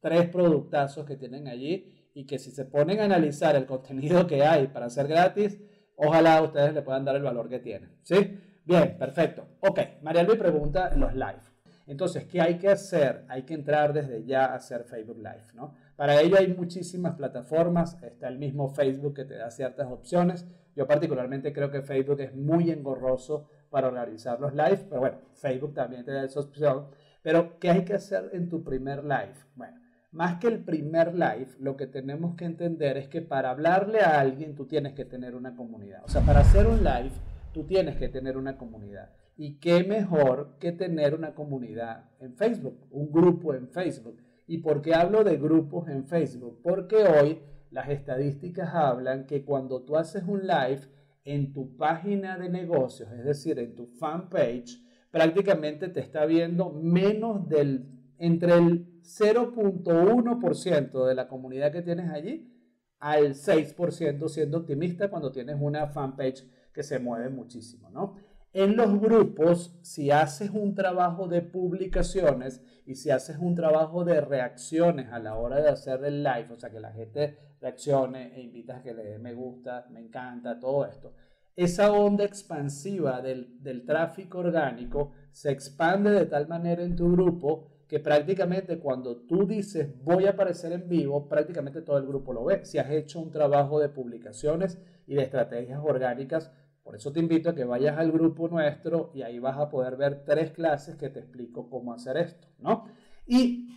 Tres 0.00 0.28
productazos 0.28 1.06
que 1.06 1.16
tienen 1.16 1.46
allí 1.46 2.10
y 2.14 2.24
que 2.24 2.38
si 2.38 2.50
se 2.50 2.64
ponen 2.64 3.00
a 3.00 3.04
analizar 3.04 3.54
el 3.54 3.66
contenido 3.66 4.26
que 4.26 4.42
hay 4.42 4.66
para 4.66 4.86
hacer 4.86 5.06
gratis, 5.06 5.60
ojalá 5.96 6.42
ustedes 6.42 6.74
le 6.74 6.82
puedan 6.82 7.04
dar 7.04 7.16
el 7.16 7.22
valor 7.22 7.48
que 7.48 7.60
tienen. 7.60 7.90
¿Sí? 8.02 8.38
Bien, 8.64 8.96
perfecto. 8.98 9.46
Ok, 9.60 9.78
María 10.02 10.22
Luis 10.22 10.38
pregunta 10.38 10.94
los 10.96 11.14
live. 11.14 11.54
Entonces, 11.86 12.24
¿qué 12.24 12.40
hay 12.40 12.56
que 12.56 12.68
hacer? 12.68 13.24
Hay 13.28 13.42
que 13.42 13.52
entrar 13.52 13.92
desde 13.92 14.24
ya 14.24 14.46
a 14.46 14.54
hacer 14.54 14.84
Facebook 14.84 15.18
Live, 15.18 15.48
¿no? 15.54 15.74
Para 15.96 16.20
ello 16.20 16.36
hay 16.38 16.48
muchísimas 16.48 17.14
plataformas, 17.14 18.02
está 18.02 18.28
el 18.28 18.38
mismo 18.38 18.68
Facebook 18.68 19.14
que 19.14 19.24
te 19.24 19.36
da 19.36 19.50
ciertas 19.50 19.90
opciones. 19.90 20.46
Yo 20.74 20.86
particularmente 20.86 21.52
creo 21.52 21.70
que 21.70 21.82
Facebook 21.82 22.20
es 22.20 22.34
muy 22.34 22.70
engorroso 22.70 23.48
para 23.74 23.88
organizar 23.88 24.38
los 24.38 24.54
live, 24.54 24.86
pero 24.88 25.00
bueno, 25.00 25.18
Facebook 25.32 25.74
también 25.74 26.04
te 26.04 26.12
da 26.12 26.22
esa 26.22 26.38
opción. 26.38 26.86
Pero, 27.22 27.58
¿qué 27.58 27.70
hay 27.70 27.84
que 27.84 27.94
hacer 27.94 28.30
en 28.32 28.48
tu 28.48 28.62
primer 28.62 29.02
live? 29.02 29.34
Bueno, 29.56 29.80
más 30.12 30.38
que 30.38 30.46
el 30.46 30.62
primer 30.62 31.12
live, 31.12 31.48
lo 31.58 31.76
que 31.76 31.88
tenemos 31.88 32.36
que 32.36 32.44
entender 32.44 32.96
es 32.98 33.08
que 33.08 33.20
para 33.20 33.50
hablarle 33.50 33.98
a 33.98 34.20
alguien 34.20 34.54
tú 34.54 34.66
tienes 34.66 34.92
que 34.92 35.04
tener 35.04 35.34
una 35.34 35.56
comunidad. 35.56 36.04
O 36.04 36.08
sea, 36.08 36.20
para 36.20 36.42
hacer 36.42 36.68
un 36.68 36.84
live, 36.84 37.10
tú 37.52 37.64
tienes 37.64 37.96
que 37.96 38.08
tener 38.08 38.36
una 38.36 38.56
comunidad. 38.56 39.10
Y 39.36 39.58
qué 39.58 39.82
mejor 39.82 40.56
que 40.60 40.70
tener 40.70 41.12
una 41.12 41.34
comunidad 41.34 42.10
en 42.20 42.36
Facebook, 42.36 42.78
un 42.92 43.10
grupo 43.10 43.54
en 43.54 43.70
Facebook. 43.70 44.22
¿Y 44.46 44.58
por 44.58 44.82
qué 44.82 44.94
hablo 44.94 45.24
de 45.24 45.36
grupos 45.36 45.88
en 45.88 46.06
Facebook? 46.06 46.60
Porque 46.62 46.98
hoy 46.98 47.40
las 47.72 47.88
estadísticas 47.88 48.72
hablan 48.72 49.26
que 49.26 49.44
cuando 49.44 49.82
tú 49.82 49.96
haces 49.96 50.22
un 50.28 50.46
live 50.46 50.82
en 51.24 51.52
tu 51.52 51.76
página 51.76 52.38
de 52.38 52.48
negocios, 52.48 53.10
es 53.12 53.24
decir, 53.24 53.58
en 53.58 53.74
tu 53.74 53.86
fanpage, 53.86 54.80
prácticamente 55.10 55.88
te 55.88 56.00
está 56.00 56.24
viendo 56.26 56.70
menos 56.70 57.48
del, 57.48 57.88
entre 58.18 58.54
el 58.54 59.02
0.1% 59.02 61.06
de 61.06 61.14
la 61.14 61.28
comunidad 61.28 61.72
que 61.72 61.82
tienes 61.82 62.10
allí 62.10 62.50
al 62.98 63.34
6% 63.34 64.28
siendo 64.28 64.58
optimista 64.58 65.10
cuando 65.10 65.30
tienes 65.30 65.56
una 65.60 65.86
fanpage 65.88 66.48
que 66.72 66.82
se 66.82 66.98
mueve 66.98 67.28
muchísimo, 67.30 67.90
¿no? 67.90 68.16
En 68.54 68.76
los 68.76 69.00
grupos, 69.00 69.76
si 69.82 70.12
haces 70.12 70.50
un 70.50 70.76
trabajo 70.76 71.26
de 71.26 71.42
publicaciones 71.42 72.62
y 72.86 72.94
si 72.94 73.10
haces 73.10 73.36
un 73.40 73.56
trabajo 73.56 74.04
de 74.04 74.20
reacciones 74.20 75.10
a 75.10 75.18
la 75.18 75.34
hora 75.34 75.60
de 75.60 75.70
hacer 75.70 76.04
el 76.04 76.22
live, 76.22 76.52
o 76.52 76.56
sea, 76.56 76.70
que 76.70 76.78
la 76.78 76.92
gente 76.92 77.36
reaccione 77.60 78.32
e 78.36 78.42
invitas 78.42 78.78
a 78.78 78.82
que 78.84 78.94
le 78.94 79.02
dé 79.02 79.18
me 79.18 79.34
gusta, 79.34 79.88
me 79.90 79.98
encanta, 79.98 80.60
todo 80.60 80.86
esto, 80.86 81.14
esa 81.56 81.90
onda 81.90 82.22
expansiva 82.22 83.20
del, 83.20 83.60
del 83.60 83.84
tráfico 83.84 84.38
orgánico 84.38 85.10
se 85.32 85.50
expande 85.50 86.10
de 86.10 86.26
tal 86.26 86.46
manera 86.46 86.84
en 86.84 86.94
tu 86.94 87.10
grupo 87.10 87.66
que 87.88 87.98
prácticamente 87.98 88.78
cuando 88.78 89.16
tú 89.16 89.48
dices 89.48 90.00
voy 90.04 90.26
a 90.26 90.30
aparecer 90.30 90.70
en 90.70 90.88
vivo, 90.88 91.28
prácticamente 91.28 91.82
todo 91.82 91.98
el 91.98 92.06
grupo 92.06 92.32
lo 92.32 92.44
ve. 92.44 92.64
Si 92.64 92.78
has 92.78 92.90
hecho 92.90 93.18
un 93.18 93.32
trabajo 93.32 93.80
de 93.80 93.88
publicaciones 93.88 94.80
y 95.08 95.14
de 95.16 95.22
estrategias 95.22 95.80
orgánicas, 95.84 96.52
por 96.84 96.94
eso 96.94 97.12
te 97.12 97.18
invito 97.18 97.50
a 97.50 97.54
que 97.54 97.64
vayas 97.64 97.96
al 97.98 98.12
grupo 98.12 98.46
nuestro 98.46 99.10
y 99.14 99.22
ahí 99.22 99.38
vas 99.38 99.56
a 99.58 99.70
poder 99.70 99.96
ver 99.96 100.22
tres 100.24 100.52
clases 100.52 100.96
que 100.96 101.08
te 101.08 101.20
explico 101.20 101.70
cómo 101.70 101.94
hacer 101.94 102.18
esto, 102.18 102.46
¿no? 102.58 102.84
Y 103.26 103.68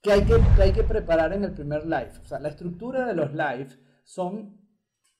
que 0.00 0.12
hay 0.12 0.24
que, 0.24 0.34
hay 0.60 0.72
que 0.72 0.82
preparar 0.82 1.34
en 1.34 1.44
el 1.44 1.52
primer 1.52 1.84
live. 1.84 2.12
O 2.22 2.24
sea, 2.24 2.40
la 2.40 2.48
estructura 2.48 3.06
de 3.06 3.14
los 3.14 3.32
live 3.32 3.68
son 4.02 4.62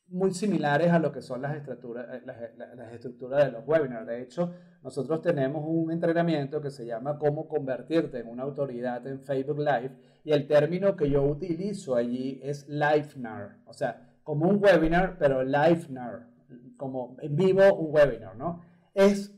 muy 0.09 0.33
similares 0.33 0.91
a 0.91 0.99
lo 0.99 1.13
que 1.13 1.21
son 1.21 1.43
las 1.43 1.55
estructuras, 1.55 2.07
eh, 2.15 2.23
las, 2.25 2.37
las, 2.57 2.93
estructuras 2.93 3.45
de 3.45 3.53
los 3.53 3.67
webinars. 3.67 4.07
De 4.07 4.23
hecho, 4.23 4.53
nosotros 4.83 5.21
tenemos 5.21 5.65
un 5.67 5.93
entrenamiento 5.93 6.63
que 6.63 6.71
se 6.71 6.87
llama 6.87 7.19
cómo 7.19 7.47
convertirte 7.47 8.21
en 8.21 8.29
una 8.29 8.43
autoridad 8.43 9.07
en 9.07 9.21
Facebook 9.21 9.59
Live 9.59 9.93
y 10.25 10.33
el 10.33 10.47
término 10.47 10.97
que 10.97 11.11
yo 11.11 11.23
utilizo 11.23 11.95
allí 11.95 12.41
es 12.43 12.67
LiveNar, 12.69 13.59
o 13.67 13.73
sea, 13.75 14.09
como 14.23 14.49
un 14.49 14.63
webinar, 14.63 15.17
pero 15.19 15.43
LiveNar, 15.43 16.32
como 16.77 17.17
en 17.21 17.37
vivo 17.37 17.75
un 17.75 17.95
webinar, 17.95 18.37
¿no? 18.37 18.63
Es 18.95 19.35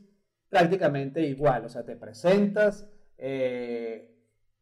prácticamente 0.49 1.21
igual, 1.21 1.65
o 1.65 1.69
sea, 1.69 1.83
te 1.83 1.95
presentas, 1.95 2.87
eh, 3.17 4.15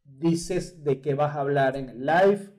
dices 0.03 0.83
de 0.83 1.01
qué 1.01 1.13
vas 1.13 1.35
a 1.35 1.41
hablar 1.41 1.77
en 1.77 1.89
el 1.89 2.05
live, 2.05 2.49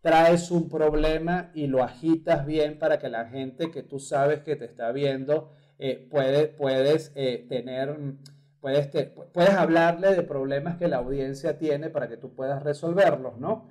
traes 0.00 0.50
un 0.50 0.68
problema 0.68 1.50
y 1.54 1.68
lo 1.68 1.82
agitas 1.82 2.44
bien 2.44 2.78
para 2.78 2.98
que 2.98 3.08
la 3.08 3.26
gente 3.26 3.70
que 3.70 3.82
tú 3.82 3.98
sabes 3.98 4.40
que 4.40 4.56
te 4.56 4.64
está 4.64 4.90
viendo 4.92 5.50
eh, 5.78 6.08
puede, 6.10 6.48
puedes 6.48 7.12
eh, 7.14 7.46
tener, 7.48 7.96
puedes, 8.60 8.88
puedes 9.32 9.54
hablarle 9.54 10.14
de 10.14 10.22
problemas 10.22 10.76
que 10.76 10.88
la 10.88 10.98
audiencia 10.98 11.58
tiene 11.58 11.88
para 11.90 12.08
que 12.08 12.16
tú 12.16 12.34
puedas 12.34 12.62
resolverlos, 12.62 13.38
¿no? 13.38 13.66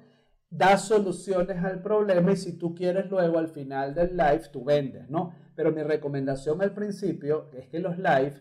Das 0.52 0.86
soluciones 0.86 1.64
al 1.64 1.82
problema 1.82 2.34
y 2.34 2.36
si 2.36 2.58
tú 2.58 2.76
quieres 2.76 3.10
luego 3.10 3.40
al 3.40 3.48
final 3.48 3.96
del 3.96 4.18
live 4.18 4.44
tú 4.52 4.66
vendes, 4.66 5.10
¿no? 5.10 5.34
Pero 5.56 5.72
mi 5.72 5.82
recomendación 5.82 6.62
al 6.62 6.74
principio 6.74 7.50
es 7.54 7.70
que 7.70 7.80
los 7.80 7.98
live 7.98 8.34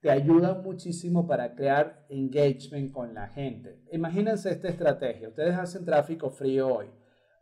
te 0.00 0.10
ayudan 0.10 0.62
muchísimo 0.62 1.26
para 1.26 1.54
crear 1.54 2.06
engagement 2.08 2.90
con 2.90 3.12
la 3.12 3.28
gente. 3.28 3.82
Imagínense 3.92 4.50
esta 4.50 4.68
estrategia. 4.68 5.28
Ustedes 5.28 5.54
hacen 5.56 5.84
tráfico 5.84 6.30
frío 6.30 6.68
hoy. 6.68 6.86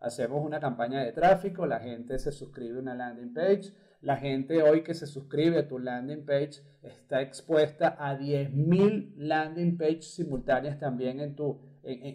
Hacemos 0.00 0.44
una 0.44 0.58
campaña 0.58 1.04
de 1.04 1.12
tráfico, 1.12 1.64
la 1.64 1.80
gente 1.80 2.18
se 2.18 2.32
suscribe 2.32 2.78
a 2.78 2.82
una 2.82 2.94
landing 2.94 3.32
page. 3.32 3.72
La 4.00 4.16
gente 4.16 4.62
hoy 4.62 4.82
que 4.82 4.94
se 4.94 5.06
suscribe 5.06 5.58
a 5.58 5.68
tu 5.68 5.78
landing 5.78 6.24
page 6.24 6.62
está 6.82 7.22
expuesta 7.22 7.96
a 7.98 8.18
10.000 8.18 9.14
landing 9.16 9.78
pages 9.78 10.14
simultáneas 10.14 10.78
también 10.78 11.20
en 11.20 11.36
tu 11.36 11.60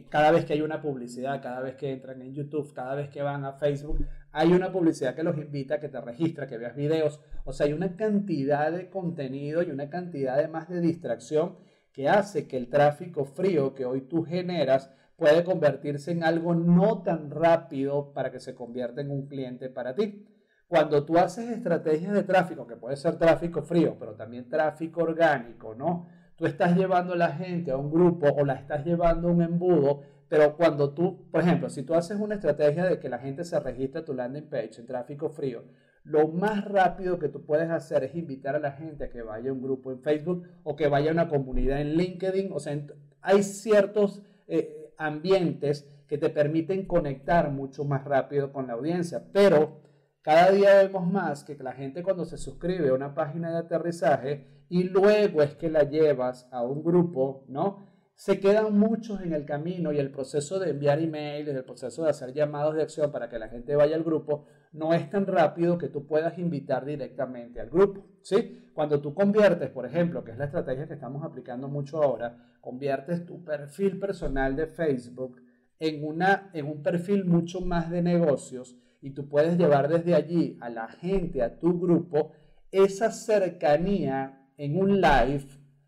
cada 0.09 0.31
vez 0.31 0.45
que 0.45 0.53
hay 0.53 0.61
una 0.61 0.81
publicidad, 0.81 1.41
cada 1.41 1.61
vez 1.61 1.75
que 1.75 1.91
entran 1.91 2.21
en 2.21 2.33
YouTube, 2.33 2.73
cada 2.73 2.95
vez 2.95 3.09
que 3.09 3.21
van 3.21 3.45
a 3.45 3.53
Facebook, 3.53 4.05
hay 4.31 4.51
una 4.53 4.71
publicidad 4.71 5.15
que 5.15 5.23
los 5.23 5.37
invita 5.37 5.79
que 5.79 5.89
te 5.89 6.01
registres, 6.01 6.49
que 6.49 6.57
veas 6.57 6.75
videos. 6.75 7.21
O 7.45 7.53
sea, 7.53 7.67
hay 7.67 7.73
una 7.73 7.95
cantidad 7.95 8.71
de 8.71 8.89
contenido 8.89 9.63
y 9.63 9.71
una 9.71 9.89
cantidad 9.89 10.37
de 10.37 10.47
más 10.47 10.69
de 10.69 10.81
distracción 10.81 11.57
que 11.93 12.09
hace 12.09 12.47
que 12.47 12.57
el 12.57 12.69
tráfico 12.69 13.25
frío 13.25 13.73
que 13.73 13.85
hoy 13.85 14.01
tú 14.01 14.23
generas 14.23 14.91
puede 15.15 15.43
convertirse 15.43 16.11
en 16.11 16.23
algo 16.23 16.55
no 16.55 17.03
tan 17.03 17.29
rápido 17.29 18.11
para 18.13 18.31
que 18.31 18.39
se 18.39 18.55
convierta 18.55 19.01
en 19.01 19.11
un 19.11 19.27
cliente 19.27 19.69
para 19.69 19.93
ti. 19.93 20.25
Cuando 20.67 21.05
tú 21.05 21.17
haces 21.17 21.49
estrategias 21.49 22.13
de 22.13 22.23
tráfico, 22.23 22.65
que 22.65 22.77
puede 22.77 22.95
ser 22.95 23.17
tráfico 23.17 23.61
frío, 23.61 23.97
pero 23.99 24.15
también 24.15 24.49
tráfico 24.49 25.03
orgánico, 25.03 25.75
¿no? 25.75 26.07
Tú 26.41 26.47
estás 26.47 26.75
llevando 26.75 27.13
a 27.13 27.17
la 27.17 27.33
gente 27.33 27.69
a 27.69 27.77
un 27.77 27.91
grupo 27.91 28.27
o 28.27 28.43
la 28.43 28.55
estás 28.55 28.83
llevando 28.83 29.27
a 29.27 29.31
un 29.31 29.43
embudo, 29.43 30.01
pero 30.27 30.57
cuando 30.57 30.91
tú, 30.91 31.29
por 31.29 31.41
ejemplo, 31.41 31.69
si 31.69 31.83
tú 31.83 31.93
haces 31.93 32.17
una 32.19 32.33
estrategia 32.33 32.83
de 32.85 32.99
que 32.99 33.09
la 33.09 33.19
gente 33.19 33.43
se 33.43 33.59
registre 33.59 34.01
a 34.01 34.05
tu 34.05 34.15
landing 34.15 34.49
page 34.49 34.79
en 34.79 34.87
tráfico 34.87 35.29
frío, 35.29 35.65
lo 36.03 36.29
más 36.29 36.65
rápido 36.65 37.19
que 37.19 37.29
tú 37.29 37.45
puedes 37.45 37.69
hacer 37.69 38.05
es 38.05 38.15
invitar 38.15 38.55
a 38.55 38.59
la 38.59 38.71
gente 38.71 39.03
a 39.03 39.09
que 39.11 39.21
vaya 39.21 39.51
a 39.51 39.53
un 39.53 39.61
grupo 39.61 39.91
en 39.91 40.01
Facebook 40.01 40.47
o 40.63 40.75
que 40.75 40.87
vaya 40.87 41.11
a 41.11 41.13
una 41.13 41.29
comunidad 41.29 41.79
en 41.79 41.93
LinkedIn. 41.95 42.49
O 42.53 42.59
sea, 42.59 42.75
hay 43.21 43.43
ciertos 43.43 44.23
eh, 44.47 44.95
ambientes 44.97 45.87
que 46.07 46.17
te 46.17 46.31
permiten 46.31 46.87
conectar 46.87 47.51
mucho 47.51 47.85
más 47.85 48.03
rápido 48.03 48.51
con 48.51 48.65
la 48.65 48.73
audiencia, 48.73 49.27
pero 49.31 49.83
cada 50.23 50.49
día 50.49 50.77
vemos 50.77 51.05
más 51.05 51.43
que 51.43 51.55
la 51.61 51.73
gente 51.73 52.01
cuando 52.01 52.25
se 52.25 52.39
suscribe 52.39 52.89
a 52.89 52.95
una 52.95 53.13
página 53.13 53.51
de 53.51 53.57
aterrizaje 53.59 54.60
y 54.71 54.83
luego 54.83 55.41
es 55.41 55.55
que 55.55 55.69
la 55.69 55.83
llevas 55.83 56.47
a 56.49 56.63
un 56.63 56.81
grupo, 56.81 57.43
¿no? 57.49 57.89
Se 58.15 58.39
quedan 58.39 58.79
muchos 58.79 59.19
en 59.19 59.33
el 59.33 59.43
camino 59.43 59.91
y 59.91 59.99
el 59.99 60.11
proceso 60.11 60.59
de 60.59 60.69
enviar 60.69 60.99
emails, 60.99 61.49
el 61.49 61.65
proceso 61.65 62.05
de 62.05 62.11
hacer 62.11 62.31
llamados 62.31 62.75
de 62.75 62.83
acción 62.83 63.11
para 63.11 63.27
que 63.27 63.37
la 63.37 63.49
gente 63.49 63.75
vaya 63.75 63.97
al 63.97 64.05
grupo, 64.05 64.45
no 64.71 64.93
es 64.93 65.09
tan 65.09 65.27
rápido 65.27 65.77
que 65.77 65.89
tú 65.89 66.07
puedas 66.07 66.37
invitar 66.37 66.85
directamente 66.85 67.59
al 67.59 67.69
grupo, 67.69 68.05
¿sí? 68.21 68.69
Cuando 68.73 69.01
tú 69.01 69.13
conviertes, 69.13 69.69
por 69.71 69.85
ejemplo, 69.85 70.23
que 70.23 70.31
es 70.31 70.37
la 70.37 70.45
estrategia 70.45 70.87
que 70.87 70.93
estamos 70.93 71.25
aplicando 71.25 71.67
mucho 71.67 72.01
ahora, 72.01 72.55
conviertes 72.61 73.25
tu 73.25 73.43
perfil 73.43 73.99
personal 73.99 74.55
de 74.55 74.67
Facebook 74.67 75.41
en, 75.79 76.07
una, 76.07 76.49
en 76.53 76.67
un 76.67 76.81
perfil 76.81 77.25
mucho 77.25 77.59
más 77.59 77.91
de 77.91 78.01
negocios 78.01 78.77
y 79.01 79.09
tú 79.09 79.27
puedes 79.27 79.57
llevar 79.57 79.89
desde 79.89 80.15
allí 80.15 80.57
a 80.61 80.69
la 80.69 80.87
gente, 80.87 81.41
a 81.41 81.59
tu 81.59 81.77
grupo, 81.77 82.31
esa 82.71 83.11
cercanía 83.11 84.37
en 84.61 84.77
un 84.79 85.01
live 85.01 85.47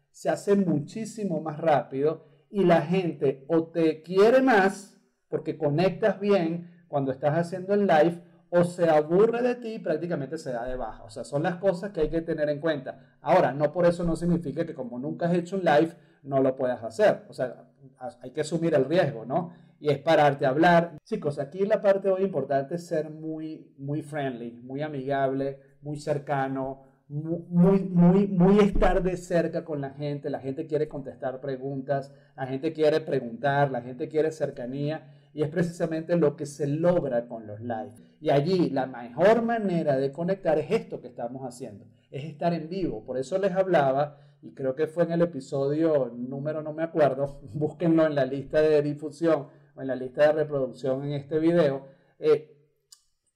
se 0.09 0.29
hace 0.29 0.55
muchísimo 0.55 1.39
más 1.41 1.59
rápido 1.59 2.25
y 2.49 2.63
la 2.63 2.81
gente 2.81 3.45
o 3.47 3.67
te 3.67 4.01
quiere 4.01 4.41
más 4.41 4.99
porque 5.27 5.59
conectas 5.59 6.19
bien 6.19 6.85
cuando 6.87 7.11
estás 7.11 7.37
haciendo 7.37 7.75
el 7.75 7.81
live 7.85 8.19
o 8.49 8.63
se 8.63 8.89
aburre 8.89 9.43
de 9.43 9.55
ti 9.55 9.73
y 9.75 9.79
prácticamente 9.79 10.39
se 10.39 10.51
da 10.51 10.65
de 10.65 10.75
baja. 10.75 11.03
O 11.03 11.09
sea, 11.11 11.23
son 11.23 11.43
las 11.43 11.57
cosas 11.57 11.91
que 11.91 12.01
hay 12.01 12.09
que 12.09 12.21
tener 12.21 12.49
en 12.49 12.59
cuenta. 12.59 13.17
Ahora, 13.21 13.51
no 13.51 13.71
por 13.71 13.85
eso 13.85 14.03
no 14.03 14.15
significa 14.15 14.65
que 14.65 14.73
como 14.73 14.97
nunca 14.97 15.27
has 15.27 15.35
hecho 15.35 15.55
un 15.55 15.63
live, 15.63 15.93
no 16.23 16.41
lo 16.41 16.55
puedas 16.55 16.83
hacer. 16.83 17.25
O 17.29 17.33
sea, 17.33 17.65
hay 18.21 18.31
que 18.31 18.41
asumir 18.41 18.73
el 18.73 18.85
riesgo, 18.85 19.23
¿no? 19.23 19.53
Y 19.79 19.89
es 19.89 19.99
pararte 19.99 20.47
a 20.47 20.49
hablar. 20.49 20.97
Chicos, 21.03 21.37
aquí 21.37 21.65
la 21.65 21.79
parte 21.79 22.09
hoy 22.09 22.23
importante 22.23 22.75
es 22.75 22.87
ser 22.87 23.11
muy, 23.11 23.71
muy 23.77 24.01
friendly, 24.01 24.51
muy 24.51 24.81
amigable, 24.81 25.59
muy 25.81 25.99
cercano, 25.99 26.92
muy, 27.13 27.83
muy, 27.83 28.27
muy 28.27 28.57
estar 28.57 29.03
de 29.03 29.17
cerca 29.17 29.63
con 29.63 29.81
la 29.81 29.91
gente, 29.91 30.31
la 30.31 30.39
gente 30.39 30.65
quiere 30.65 30.87
contestar 30.87 31.39
preguntas, 31.39 32.11
la 32.35 32.47
gente 32.47 32.73
quiere 32.73 33.01
preguntar, 33.01 33.69
la 33.69 33.83
gente 33.83 34.09
quiere 34.09 34.31
cercanía 34.31 35.11
y 35.31 35.43
es 35.43 35.49
precisamente 35.49 36.15
lo 36.15 36.35
que 36.35 36.47
se 36.47 36.65
logra 36.65 37.27
con 37.27 37.45
los 37.45 37.59
live. 37.59 37.93
Y 38.19 38.31
allí 38.31 38.71
la 38.71 38.87
mejor 38.87 39.43
manera 39.43 39.97
de 39.97 40.11
conectar 40.11 40.57
es 40.57 40.71
esto 40.71 41.01
que 41.01 41.07
estamos 41.07 41.43
haciendo, 41.43 41.85
es 42.09 42.23
estar 42.23 42.51
en 42.51 42.67
vivo. 42.67 43.03
Por 43.05 43.19
eso 43.19 43.37
les 43.37 43.51
hablaba, 43.51 44.17
y 44.41 44.53
creo 44.53 44.73
que 44.73 44.87
fue 44.87 45.03
en 45.03 45.11
el 45.11 45.21
episodio 45.21 46.11
número, 46.15 46.63
no 46.63 46.73
me 46.73 46.81
acuerdo, 46.81 47.41
búsquenlo 47.53 48.07
en 48.07 48.15
la 48.15 48.25
lista 48.25 48.59
de 48.59 48.81
difusión 48.81 49.49
o 49.75 49.81
en 49.83 49.87
la 49.87 49.95
lista 49.95 50.25
de 50.25 50.33
reproducción 50.33 51.05
en 51.05 51.13
este 51.13 51.37
video, 51.37 51.85
eh, 52.17 52.57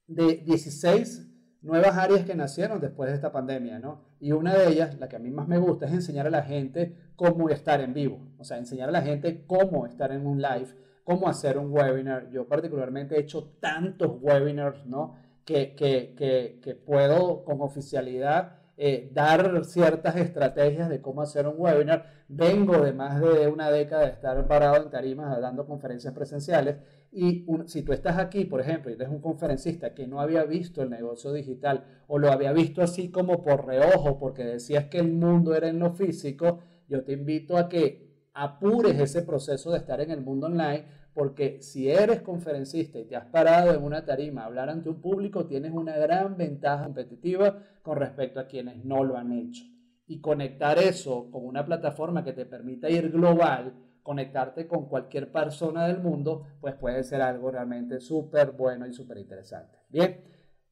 de 0.07 0.37
16 0.37 1.27
nuevas 1.67 1.97
áreas 1.97 2.25
que 2.25 2.33
nacieron 2.33 2.79
después 2.79 3.09
de 3.09 3.15
esta 3.15 3.31
pandemia, 3.31 3.77
¿no? 3.77 4.01
Y 4.19 4.31
una 4.31 4.55
de 4.55 4.69
ellas, 4.69 4.97
la 4.97 5.07
que 5.07 5.17
a 5.17 5.19
mí 5.19 5.29
más 5.29 5.47
me 5.47 5.59
gusta, 5.59 5.85
es 5.85 5.91
enseñar 5.91 6.25
a 6.25 6.31
la 6.31 6.41
gente 6.41 6.95
cómo 7.15 7.49
estar 7.49 7.81
en 7.81 7.93
vivo, 7.93 8.19
o 8.39 8.43
sea, 8.43 8.57
enseñar 8.57 8.89
a 8.89 8.93
la 8.93 9.01
gente 9.01 9.43
cómo 9.45 9.85
estar 9.85 10.11
en 10.11 10.25
un 10.25 10.41
live, 10.41 10.69
cómo 11.03 11.27
hacer 11.27 11.57
un 11.57 11.71
webinar. 11.71 12.29
Yo 12.31 12.47
particularmente 12.47 13.15
he 13.15 13.19
hecho 13.19 13.51
tantos 13.59 14.17
webinars, 14.21 14.85
¿no? 14.85 15.15
Que, 15.45 15.75
que, 15.75 16.15
que, 16.61 16.75
puedo 16.75 17.45
con 17.45 17.61
oficialidad 17.61 18.57
eh, 18.75 19.09
dar 19.13 19.63
ciertas 19.63 20.17
estrategias 20.17 20.89
de 20.89 21.01
cómo 21.01 21.21
hacer 21.21 21.47
un 21.47 21.55
webinar. 21.57 22.05
Vengo 22.27 22.79
de 22.79 22.91
más 22.91 23.21
de 23.21 23.47
una 23.47 23.71
década 23.71 24.03
de 24.03 24.11
estar 24.11 24.45
parado 24.47 24.83
en 24.83 24.89
tarimas 24.89 25.39
dando 25.39 25.65
conferencias 25.65 26.13
presenciales 26.13 26.75
Y 27.19 27.47
si 27.65 27.81
tú 27.81 27.93
estás 27.93 28.19
aquí, 28.19 28.45
por 28.45 28.61
ejemplo, 28.61 28.91
y 28.91 28.93
eres 28.93 29.09
un 29.09 29.21
conferencista 29.21 29.95
que 29.95 30.05
no 30.05 30.21
había 30.21 30.43
visto 30.43 30.83
el 30.83 30.91
negocio 30.91 31.33
digital 31.33 31.83
o 32.05 32.19
lo 32.19 32.31
había 32.31 32.53
visto 32.53 32.83
así 32.83 33.09
como 33.09 33.41
por 33.41 33.65
reojo 33.65 34.19
porque 34.19 34.43
decías 34.43 34.85
que 34.85 34.99
el 34.99 35.13
mundo 35.13 35.55
era 35.55 35.67
en 35.67 35.79
lo 35.79 35.93
físico, 35.93 36.59
yo 36.87 37.03
te 37.03 37.13
invito 37.13 37.57
a 37.57 37.69
que 37.69 38.29
apures 38.35 38.99
ese 38.99 39.23
proceso 39.23 39.71
de 39.71 39.79
estar 39.79 39.99
en 39.99 40.11
el 40.11 40.21
mundo 40.21 40.45
online 40.45 40.85
porque 41.15 41.59
si 41.63 41.89
eres 41.89 42.21
conferencista 42.21 42.99
y 42.99 43.05
te 43.05 43.15
has 43.15 43.25
parado 43.25 43.73
en 43.73 43.83
una 43.83 44.05
tarima 44.05 44.43
a 44.43 44.45
hablar 44.45 44.69
ante 44.69 44.89
un 44.89 45.01
público, 45.01 45.47
tienes 45.47 45.71
una 45.71 45.97
gran 45.97 46.37
ventaja 46.37 46.83
competitiva 46.83 47.63
con 47.81 47.97
respecto 47.97 48.39
a 48.39 48.45
quienes 48.45 48.85
no 48.85 49.03
lo 49.03 49.17
han 49.17 49.31
hecho. 49.31 49.63
Y 50.05 50.21
conectar 50.21 50.77
eso 50.77 51.31
con 51.31 51.47
una 51.47 51.65
plataforma 51.65 52.23
que 52.23 52.33
te 52.33 52.45
permita 52.45 52.91
ir 52.91 53.09
global, 53.09 53.73
conectarte 54.07 54.67
con 54.67 54.87
cualquier 54.87 55.33
persona 55.33 55.85
del 55.85 55.99
mundo, 55.99 56.47
pues 56.61 56.75
puede 56.75 57.03
ser 57.03 57.21
algo 57.21 57.51
realmente 57.51 57.99
súper 57.99 58.51
bueno 58.51 58.87
y 58.87 58.93
súper 58.93 59.17
interesante. 59.17 59.79
Bien, 59.89 60.23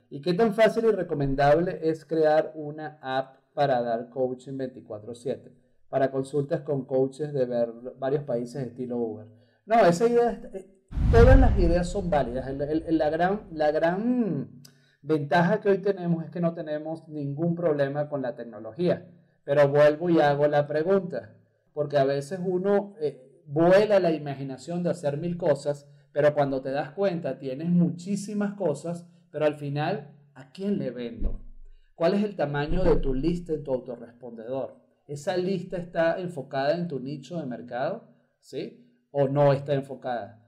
¿y 0.10 0.22
qué 0.22 0.34
tan 0.34 0.54
fácil 0.54 0.86
y 0.86 0.92
recomendable 0.92 1.80
es 1.82 2.06
crear 2.06 2.54
una 2.56 2.98
app 3.02 3.40
para 3.54 3.82
dar 3.82 4.08
coaching 4.10 4.54
24/7? 4.54 5.52
Para 5.90 6.12
consultas 6.12 6.62
con 6.62 6.86
coaches 6.86 7.34
de 7.34 7.46
varios 8.00 8.24
países 8.24 8.66
estilo 8.68 9.00
Uber. 9.00 9.28
No, 9.66 9.86
esa 9.86 10.08
idea, 10.08 10.40
eh, 10.54 10.68
todas 11.12 11.38
las 11.38 11.60
ideas 11.60 11.90
son 11.90 12.10
válidas. 12.10 12.50
la, 12.56 13.10
gran, 13.10 13.42
la 13.52 13.72
gran 13.72 14.62
ventaja 15.02 15.60
que 15.60 15.72
hoy 15.72 15.80
tenemos 15.80 16.24
es 16.24 16.32
que 16.32 16.40
no 16.40 16.54
tenemos 16.54 17.06
ningún 17.10 17.54
problema 17.54 18.08
con 18.08 18.22
la 18.22 18.34
tecnología. 18.34 19.10
Pero 19.44 19.68
vuelvo 19.68 20.10
y 20.10 20.22
hago 20.22 20.48
la 20.48 20.68
pregunta, 20.68 21.36
porque 21.76 22.00
a 22.00 22.04
veces 22.04 22.40
uno 22.44 22.96
eh, 23.00 23.44
vuela 23.46 24.00
la 24.00 24.12
imaginación 24.12 24.82
de 24.82 24.90
hacer 24.90 25.18
mil 25.18 25.38
cosas, 25.38 25.88
pero 26.12 26.34
cuando 26.34 26.64
te 26.64 26.72
das 26.72 26.90
cuenta 26.90 27.38
tienes 27.38 27.70
muchísimas 27.70 28.56
cosas, 28.56 29.08
pero 29.30 29.46
al 29.46 29.58
final, 29.58 30.16
¿a 30.34 30.50
quién 30.50 30.80
le 30.80 30.90
vendo? 30.90 31.40
¿Cuál 31.94 32.16
es 32.16 32.24
el 32.24 32.36
tamaño 32.36 32.84
de 32.84 32.96
tu 32.96 33.14
lista 33.14 33.54
en 33.54 33.64
tu 33.64 33.72
autorrespondedor? 33.72 34.84
¿Esa 35.08 35.38
lista 35.38 35.78
está 35.78 36.20
enfocada 36.20 36.74
en 36.74 36.88
tu 36.88 37.00
nicho 37.00 37.40
de 37.40 37.46
mercado? 37.46 38.10
¿Sí? 38.40 38.82
o 39.18 39.30
no 39.30 39.54
está 39.54 39.74
enfocada. 39.74 40.46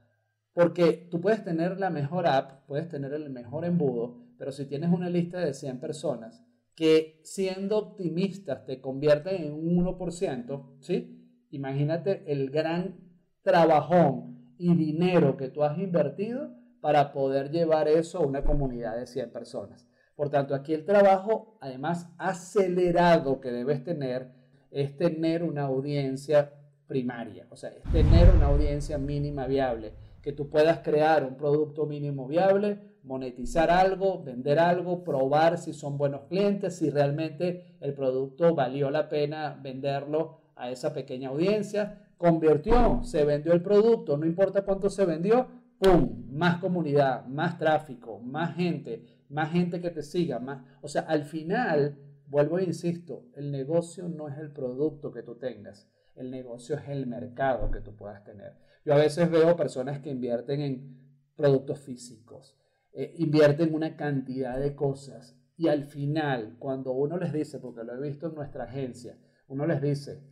Porque 0.52 1.08
tú 1.10 1.22
puedes 1.22 1.42
tener 1.42 1.80
la 1.80 1.88
mejor 1.88 2.26
app, 2.26 2.66
puedes 2.66 2.86
tener 2.86 3.14
el 3.14 3.30
mejor 3.30 3.64
embudo, 3.64 4.18
pero 4.36 4.52
si 4.52 4.66
tienes 4.66 4.90
una 4.90 5.08
lista 5.08 5.40
de 5.40 5.54
100 5.54 5.80
personas 5.80 6.44
que 6.74 7.22
siendo 7.24 7.78
optimistas 7.78 8.66
te 8.66 8.82
convierten 8.82 9.42
en 9.42 9.52
un 9.54 9.86
1%, 9.86 10.76
¿sí? 10.80 11.17
Imagínate 11.50 12.24
el 12.30 12.50
gran 12.50 12.96
trabajón 13.42 14.54
y 14.58 14.74
dinero 14.74 15.36
que 15.36 15.48
tú 15.48 15.62
has 15.62 15.78
invertido 15.78 16.50
para 16.80 17.12
poder 17.12 17.50
llevar 17.50 17.88
eso 17.88 18.18
a 18.18 18.26
una 18.26 18.44
comunidad 18.44 18.96
de 18.96 19.06
100 19.06 19.30
personas. 19.30 19.86
Por 20.14 20.30
tanto, 20.30 20.54
aquí 20.54 20.74
el 20.74 20.84
trabajo, 20.84 21.56
además 21.60 22.10
acelerado 22.18 23.40
que 23.40 23.50
debes 23.50 23.84
tener, 23.84 24.32
es 24.70 24.96
tener 24.96 25.42
una 25.42 25.62
audiencia 25.62 26.52
primaria, 26.86 27.46
o 27.50 27.56
sea, 27.56 27.70
tener 27.92 28.34
una 28.34 28.46
audiencia 28.46 28.98
mínima 28.98 29.46
viable, 29.46 29.92
que 30.22 30.32
tú 30.32 30.50
puedas 30.50 30.80
crear 30.80 31.24
un 31.24 31.36
producto 31.36 31.86
mínimo 31.86 32.26
viable, 32.26 32.80
monetizar 33.04 33.70
algo, 33.70 34.22
vender 34.22 34.58
algo, 34.58 35.04
probar 35.04 35.58
si 35.58 35.72
son 35.72 35.96
buenos 35.96 36.22
clientes, 36.24 36.76
si 36.76 36.90
realmente 36.90 37.76
el 37.80 37.94
producto 37.94 38.54
valió 38.54 38.90
la 38.90 39.08
pena 39.08 39.58
venderlo 39.62 40.40
a 40.58 40.70
esa 40.70 40.92
pequeña 40.92 41.28
audiencia, 41.28 42.10
convirtió, 42.16 43.02
se 43.04 43.24
vendió 43.24 43.52
el 43.52 43.62
producto, 43.62 44.16
no 44.16 44.26
importa 44.26 44.64
cuánto 44.64 44.90
se 44.90 45.04
vendió, 45.04 45.46
¡pum! 45.78 46.26
Más 46.30 46.58
comunidad, 46.58 47.24
más 47.26 47.58
tráfico, 47.58 48.18
más 48.18 48.56
gente, 48.56 49.04
más 49.28 49.52
gente 49.52 49.80
que 49.80 49.90
te 49.90 50.02
siga, 50.02 50.38
más, 50.40 50.64
o 50.82 50.88
sea, 50.88 51.02
al 51.02 51.24
final, 51.24 51.98
vuelvo 52.26 52.58
e 52.58 52.64
insisto, 52.64 53.26
el 53.34 53.50
negocio 53.50 54.08
no 54.08 54.28
es 54.28 54.36
el 54.38 54.50
producto 54.50 55.12
que 55.12 55.22
tú 55.22 55.36
tengas, 55.36 55.88
el 56.16 56.30
negocio 56.30 56.76
es 56.76 56.88
el 56.88 57.06
mercado 57.06 57.70
que 57.70 57.80
tú 57.80 57.94
puedas 57.94 58.24
tener. 58.24 58.54
Yo 58.84 58.94
a 58.94 58.98
veces 58.98 59.30
veo 59.30 59.56
personas 59.56 60.00
que 60.00 60.10
invierten 60.10 60.60
en 60.60 60.98
productos 61.36 61.78
físicos, 61.78 62.56
eh, 62.92 63.14
invierten 63.18 63.74
una 63.74 63.96
cantidad 63.96 64.58
de 64.58 64.74
cosas 64.74 65.36
y 65.56 65.68
al 65.68 65.84
final, 65.84 66.56
cuando 66.58 66.92
uno 66.92 67.16
les 67.16 67.32
dice, 67.32 67.58
porque 67.58 67.84
lo 67.84 67.94
he 67.94 68.08
visto 68.08 68.28
en 68.28 68.34
nuestra 68.34 68.64
agencia, 68.64 69.16
uno 69.48 69.66
les 69.66 69.80
dice, 69.80 70.22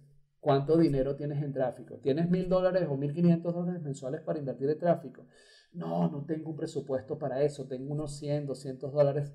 ¿cuánto 0.47 0.79
dinero 0.79 1.17
tienes 1.17 1.43
en 1.43 1.53
tráfico? 1.53 1.97
¿Tienes 1.97 2.31
mil 2.31 2.49
dólares 2.49 2.87
o 2.89 2.97
mil 2.97 3.13
quinientos 3.13 3.53
dólares 3.53 3.83
mensuales 3.83 4.21
para 4.21 4.39
invertir 4.39 4.71
en 4.71 4.79
tráfico? 4.79 5.27
No, 5.73 6.09
no 6.09 6.25
tengo 6.25 6.51
un 6.51 6.57
presupuesto 6.57 7.19
para 7.19 7.43
eso, 7.43 7.67
tengo 7.67 7.93
unos 7.93 8.17
100, 8.17 8.47
200 8.47 8.93
dólares 8.93 9.33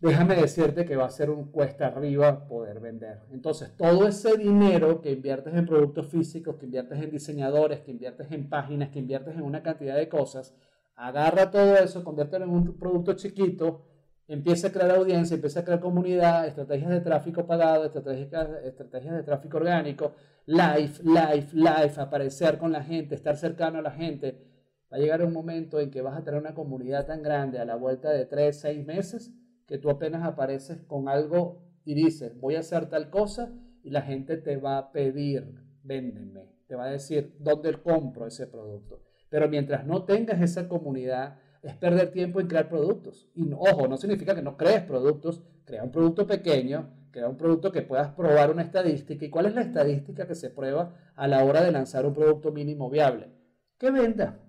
déjame 0.00 0.34
decirte 0.34 0.84
que 0.84 0.96
va 0.96 1.06
a 1.06 1.10
ser 1.10 1.30
un 1.30 1.52
cuesta 1.52 1.86
arriba 1.86 2.48
poder 2.48 2.80
vender. 2.80 3.20
Entonces, 3.30 3.76
todo 3.76 4.08
ese 4.08 4.36
dinero 4.36 5.00
que 5.00 5.12
inviertes 5.12 5.54
en 5.54 5.64
productos 5.64 6.08
físicos, 6.08 6.56
que 6.56 6.64
inviertes 6.66 7.00
en 7.00 7.10
diseñadores, 7.10 7.80
que 7.82 7.92
inviertes 7.92 8.32
en 8.32 8.48
páginas, 8.48 8.90
que 8.90 8.98
inviertes 8.98 9.36
en 9.36 9.42
una 9.42 9.62
cantidad 9.62 9.94
de 9.94 10.08
cosas, 10.08 10.56
agarra 10.96 11.52
todo 11.52 11.76
eso, 11.76 12.02
conviértelo 12.02 12.46
en 12.46 12.50
un 12.50 12.78
producto 12.78 13.12
chiquito, 13.12 13.93
empieza 14.28 14.68
a 14.68 14.72
crear 14.72 14.90
audiencia, 14.90 15.34
empieza 15.34 15.60
a 15.60 15.64
crear 15.64 15.80
comunidad, 15.80 16.46
estrategias 16.46 16.90
de 16.90 17.00
tráfico 17.00 17.46
pagado, 17.46 17.84
estrategias, 17.84 18.48
estrategias 18.64 19.14
de 19.14 19.22
tráfico 19.22 19.58
orgánico, 19.58 20.12
live, 20.46 20.92
live, 21.02 21.48
live, 21.52 21.92
aparecer 21.96 22.58
con 22.58 22.72
la 22.72 22.82
gente, 22.82 23.14
estar 23.14 23.36
cercano 23.36 23.78
a 23.78 23.82
la 23.82 23.90
gente. 23.90 24.40
Va 24.92 24.96
a 24.96 25.00
llegar 25.00 25.22
un 25.24 25.32
momento 25.32 25.80
en 25.80 25.90
que 25.90 26.02
vas 26.02 26.16
a 26.16 26.24
tener 26.24 26.40
una 26.40 26.54
comunidad 26.54 27.06
tan 27.06 27.22
grande 27.22 27.58
a 27.58 27.64
la 27.64 27.76
vuelta 27.76 28.10
de 28.10 28.26
3, 28.26 28.58
6 28.60 28.86
meses 28.86 29.32
que 29.66 29.78
tú 29.78 29.90
apenas 29.90 30.22
apareces 30.24 30.82
con 30.82 31.08
algo 31.08 31.62
y 31.84 31.94
dices, 31.94 32.38
voy 32.38 32.56
a 32.56 32.60
hacer 32.60 32.88
tal 32.88 33.10
cosa 33.10 33.52
y 33.82 33.90
la 33.90 34.02
gente 34.02 34.36
te 34.36 34.56
va 34.56 34.78
a 34.78 34.92
pedir, 34.92 35.54
véndeme, 35.82 36.50
te 36.66 36.74
va 36.74 36.84
a 36.84 36.90
decir 36.90 37.36
dónde 37.38 37.72
compro 37.82 38.26
ese 38.26 38.46
producto. 38.46 39.02
Pero 39.28 39.48
mientras 39.48 39.86
no 39.86 40.04
tengas 40.04 40.40
esa 40.40 40.68
comunidad, 40.68 41.38
es 41.68 41.76
perder 41.76 42.10
tiempo 42.10 42.40
en 42.40 42.46
crear 42.46 42.68
productos. 42.68 43.28
Y 43.34 43.50
ojo, 43.52 43.88
no 43.88 43.96
significa 43.96 44.34
que 44.34 44.42
no 44.42 44.56
crees 44.56 44.82
productos, 44.82 45.42
crea 45.64 45.82
un 45.82 45.90
producto 45.90 46.26
pequeño, 46.26 46.90
crea 47.10 47.28
un 47.28 47.36
producto 47.36 47.72
que 47.72 47.82
puedas 47.82 48.08
probar 48.12 48.50
una 48.50 48.62
estadística. 48.62 49.24
¿Y 49.24 49.30
cuál 49.30 49.46
es 49.46 49.54
la 49.54 49.62
estadística 49.62 50.26
que 50.26 50.34
se 50.34 50.50
prueba 50.50 50.94
a 51.14 51.26
la 51.26 51.44
hora 51.44 51.62
de 51.62 51.72
lanzar 51.72 52.06
un 52.06 52.14
producto 52.14 52.52
mínimo 52.52 52.90
viable? 52.90 53.30
Que 53.78 53.90
venda, 53.90 54.40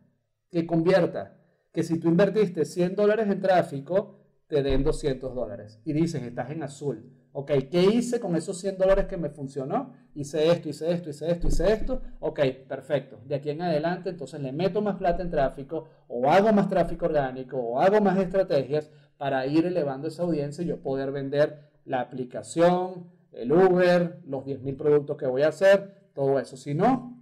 que 0.51 0.65
convierta, 0.65 1.37
que 1.71 1.83
si 1.83 1.99
tú 1.99 2.09
invertiste 2.09 2.65
100 2.65 2.95
dólares 2.95 3.27
en 3.29 3.41
tráfico, 3.41 4.19
te 4.47 4.61
den 4.61 4.83
200 4.83 5.33
dólares. 5.33 5.79
Y 5.85 5.93
dices, 5.93 6.21
estás 6.23 6.51
en 6.51 6.63
azul. 6.63 7.11
Ok, 7.37 7.51
¿qué 7.69 7.83
hice 7.83 8.21
con 8.21 8.37
esos 8.37 8.57
100 8.59 8.77
dólares 8.77 9.07
que 9.07 9.17
me 9.17 9.29
funcionó? 9.29 9.91
Hice 10.13 10.49
esto, 10.51 10.69
hice 10.69 10.89
esto, 10.89 11.09
hice 11.09 11.29
esto, 11.29 11.47
hice 11.49 11.73
esto. 11.73 12.01
Ok, 12.21 12.39
perfecto. 12.65 13.19
De 13.25 13.35
aquí 13.35 13.49
en 13.49 13.61
adelante, 13.61 14.11
entonces 14.11 14.39
le 14.39 14.53
meto 14.53 14.81
más 14.81 14.95
plata 14.95 15.21
en 15.21 15.29
tráfico, 15.29 15.89
o 16.07 16.31
hago 16.31 16.53
más 16.53 16.69
tráfico 16.69 17.07
orgánico, 17.07 17.57
o 17.57 17.81
hago 17.81 17.99
más 17.99 18.17
estrategias 18.19 18.89
para 19.17 19.45
ir 19.47 19.65
elevando 19.65 20.07
esa 20.07 20.23
audiencia 20.23 20.63
y 20.63 20.67
yo 20.67 20.81
poder 20.81 21.11
vender 21.11 21.71
la 21.83 21.99
aplicación, 21.99 23.11
el 23.33 23.51
Uber, 23.51 24.21
los 24.25 24.45
10.000 24.45 24.77
productos 24.77 25.17
que 25.17 25.27
voy 25.27 25.41
a 25.41 25.49
hacer, 25.49 26.09
todo 26.13 26.39
eso. 26.39 26.55
Si 26.55 26.73
no, 26.73 27.21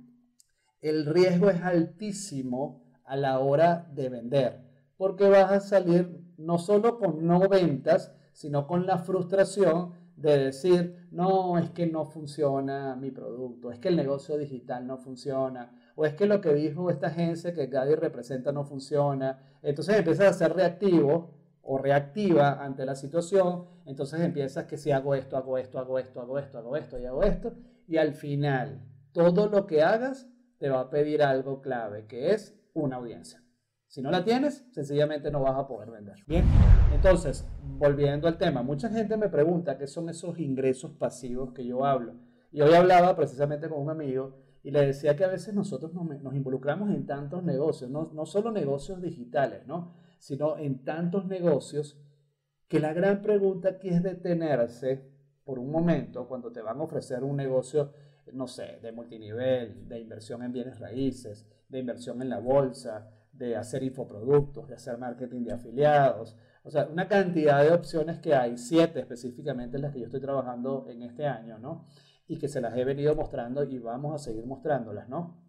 el 0.82 1.08
riesgo 1.08 1.50
es 1.50 1.64
altísimo 1.64 2.84
a 3.04 3.16
la 3.16 3.40
hora 3.40 3.90
de 3.92 4.10
vender, 4.10 4.62
porque 4.96 5.28
vas 5.28 5.52
a 5.52 5.60
salir 5.60 6.22
no 6.38 6.60
solo 6.60 7.00
con 7.00 7.26
no 7.26 7.40
ventas, 7.50 8.14
sino 8.32 8.68
con 8.68 8.86
la 8.86 9.00
frustración 9.00 10.03
de 10.16 10.38
decir, 10.38 11.08
no, 11.12 11.58
es 11.58 11.72
que 11.72 11.88
no 11.88 12.06
funciona 12.06 12.96
mi 12.96 13.12
producto, 13.12 13.72
es 13.72 13.80
que 13.80 13.90
el 13.90 13.96
negocio 13.96 14.38
digital 14.38 14.86
no 14.86 14.98
funciona, 14.98 15.72
o 15.96 16.06
es 16.06 16.14
que 16.14 16.26
lo 16.26 16.42
que 16.42 16.54
dijo 16.54 16.90
esta 16.90 17.08
agencia 17.08 17.54
que 17.54 17.68
Gadi 17.68 17.96
representa 17.96 18.52
no 18.52 18.64
funciona. 18.64 19.40
Entonces 19.62 19.98
empiezas 19.98 20.28
a 20.28 20.34
ser 20.34 20.54
reactivo 20.54 21.36
o 21.62 21.78
reactiva 21.78 22.64
ante 22.64 22.86
la 22.86 22.96
situación, 22.96 23.66
entonces 23.86 24.20
empiezas 24.22 24.66
que 24.66 24.78
si 24.78 24.92
hago 24.92 25.16
esto, 25.16 25.38
hago 25.38 25.58
esto, 25.58 25.80
hago 25.80 26.00
esto, 26.00 26.22
hago 26.22 26.38
esto, 26.38 26.58
hago 26.58 26.76
esto 26.76 27.00
y 27.00 27.06
hago 27.06 27.24
esto, 27.24 27.54
y 27.88 27.98
al 27.98 28.14
final 28.14 28.82
todo 29.12 29.48
lo 29.48 29.68
que 29.68 29.82
hagas 29.82 30.28
te 30.58 30.70
va 30.70 30.82
a 30.82 30.90
pedir 30.90 31.24
algo 31.24 31.62
clave, 31.62 32.06
que 32.08 32.34
es 32.34 32.56
una 32.74 32.98
audiencia. 32.98 33.43
Si 33.94 34.02
no 34.02 34.10
la 34.10 34.24
tienes, 34.24 34.66
sencillamente 34.72 35.30
no 35.30 35.44
vas 35.44 35.56
a 35.56 35.68
poder 35.68 35.92
vender. 35.92 36.16
Bien, 36.26 36.44
entonces, 36.92 37.46
volviendo 37.78 38.28
al 38.28 38.40
tema, 38.40 38.64
mucha 38.64 38.90
gente 38.90 39.18
me 39.18 39.30
pregunta 39.30 39.78
qué 39.78 39.86
son 39.86 40.10
esos 40.10 40.40
ingresos 40.40 40.94
pasivos 40.94 41.54
que 41.54 41.64
yo 41.64 41.86
hablo. 41.86 42.16
Y 42.52 42.62
hoy 42.62 42.74
hablaba 42.74 43.16
precisamente 43.16 43.70
con 43.70 43.80
un 43.80 43.92
amigo 43.92 44.36
y 44.64 44.72
le 44.72 44.84
decía 44.84 45.16
que 45.16 45.26
a 45.26 45.28
veces 45.28 45.54
nosotros 45.54 45.94
nos, 45.94 46.34
involucramos 46.34 46.90
en 46.90 47.06
tantos 47.06 47.44
negocios, 47.44 47.92
no, 47.92 48.10
no 48.16 48.26
solo 48.26 48.52
negocios 48.52 49.00
digitales, 49.00 49.68
¿no? 49.68 49.94
sino 50.18 50.58
en 50.58 50.84
tantos 50.84 51.28
negocios 51.28 52.02
que 52.68 52.80
la 52.80 52.94
gran 52.94 53.22
pregunta 53.22 53.70
aquí 53.70 53.90
es 53.90 54.02
detenerse 54.02 55.08
por 55.44 55.60
un 55.60 55.70
momento 55.70 56.28
cuando 56.28 56.52
te 56.52 56.64
van 56.64 56.80
a 56.80 56.84
ofrecer 56.84 57.24
un 57.24 57.36
negocio, 57.36 57.94
no 58.34 58.48
sé, 58.48 58.80
de 58.82 58.92
multinivel, 58.92 59.88
de 59.88 60.00
inversión 60.00 60.42
en 60.42 60.52
bienes 60.52 60.80
raíces, 60.80 61.46
de 61.70 61.78
inversión 61.78 62.24
en 62.24 62.30
la 62.30 62.40
bolsa, 62.40 63.12
de 63.34 63.56
hacer 63.56 63.84
infoproductos, 63.84 64.68
de 64.68 64.76
hacer 64.76 64.98
marketing 64.98 65.44
de 65.44 65.54
afiliados, 65.54 66.38
o 66.64 66.72
sea, 66.72 66.88
una 66.88 67.08
cantidad 67.08 67.62
de 67.62 67.74
opciones 67.74 68.20
que 68.20 68.34
hay, 68.34 68.58
siete 68.58 69.02
específicamente 69.02 69.78
las 69.80 69.92
que 69.92 70.00
yo 70.00 70.06
estoy 70.06 70.22
trabajando 70.22 70.88
en 70.90 71.02
este 71.02 71.26
año, 71.26 71.60
¿no? 71.60 71.86
Y 72.28 72.40
que 72.40 72.48
se 72.48 72.62
las 72.62 72.78
he 72.78 72.86
venido 72.86 73.16
mostrando 73.16 73.64
y 73.64 73.80
vamos 73.80 74.16
a 74.16 74.24
seguir 74.24 74.46
mostrándolas, 74.46 75.10
¿no? 75.10 75.44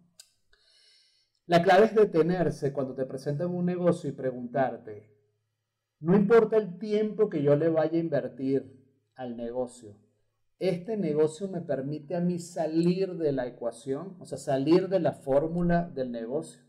La 1.45 1.63
clave 1.63 1.85
es 1.85 1.95
detenerse 1.95 2.73
cuando 2.73 2.95
te 2.95 3.05
presentan 3.05 3.53
un 3.53 3.65
negocio 3.65 4.09
y 4.09 4.13
preguntarte, 4.13 5.13
no 5.99 6.15
importa 6.15 6.57
el 6.57 6.77
tiempo 6.79 7.29
que 7.29 7.41
yo 7.41 7.55
le 7.55 7.69
vaya 7.69 7.97
a 7.97 8.01
invertir 8.01 8.83
al 9.15 9.37
negocio, 9.37 9.95
este 10.59 10.97
negocio 10.97 11.47
me 11.47 11.61
permite 11.61 12.15
a 12.15 12.21
mí 12.21 12.39
salir 12.39 13.15
de 13.15 13.31
la 13.31 13.45
ecuación, 13.45 14.15
o 14.19 14.25
sea, 14.25 14.37
salir 14.37 14.87
de 14.89 14.99
la 14.99 15.11
fórmula 15.11 15.89
del 15.93 16.11
negocio. 16.11 16.63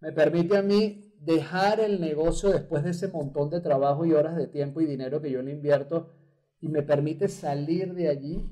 Me 0.00 0.12
permite 0.12 0.56
a 0.56 0.62
mí 0.62 1.14
dejar 1.20 1.80
el 1.80 2.00
negocio 2.00 2.50
después 2.50 2.82
de 2.82 2.90
ese 2.90 3.08
montón 3.08 3.50
de 3.50 3.60
trabajo 3.60 4.06
y 4.06 4.12
horas 4.12 4.36
de 4.36 4.46
tiempo 4.46 4.80
y 4.80 4.86
dinero 4.86 5.20
que 5.20 5.30
yo 5.30 5.42
le 5.42 5.52
invierto 5.52 6.14
y 6.60 6.68
me 6.68 6.82
permite 6.82 7.28
salir 7.28 7.94
de 7.94 8.08
allí. 8.08 8.50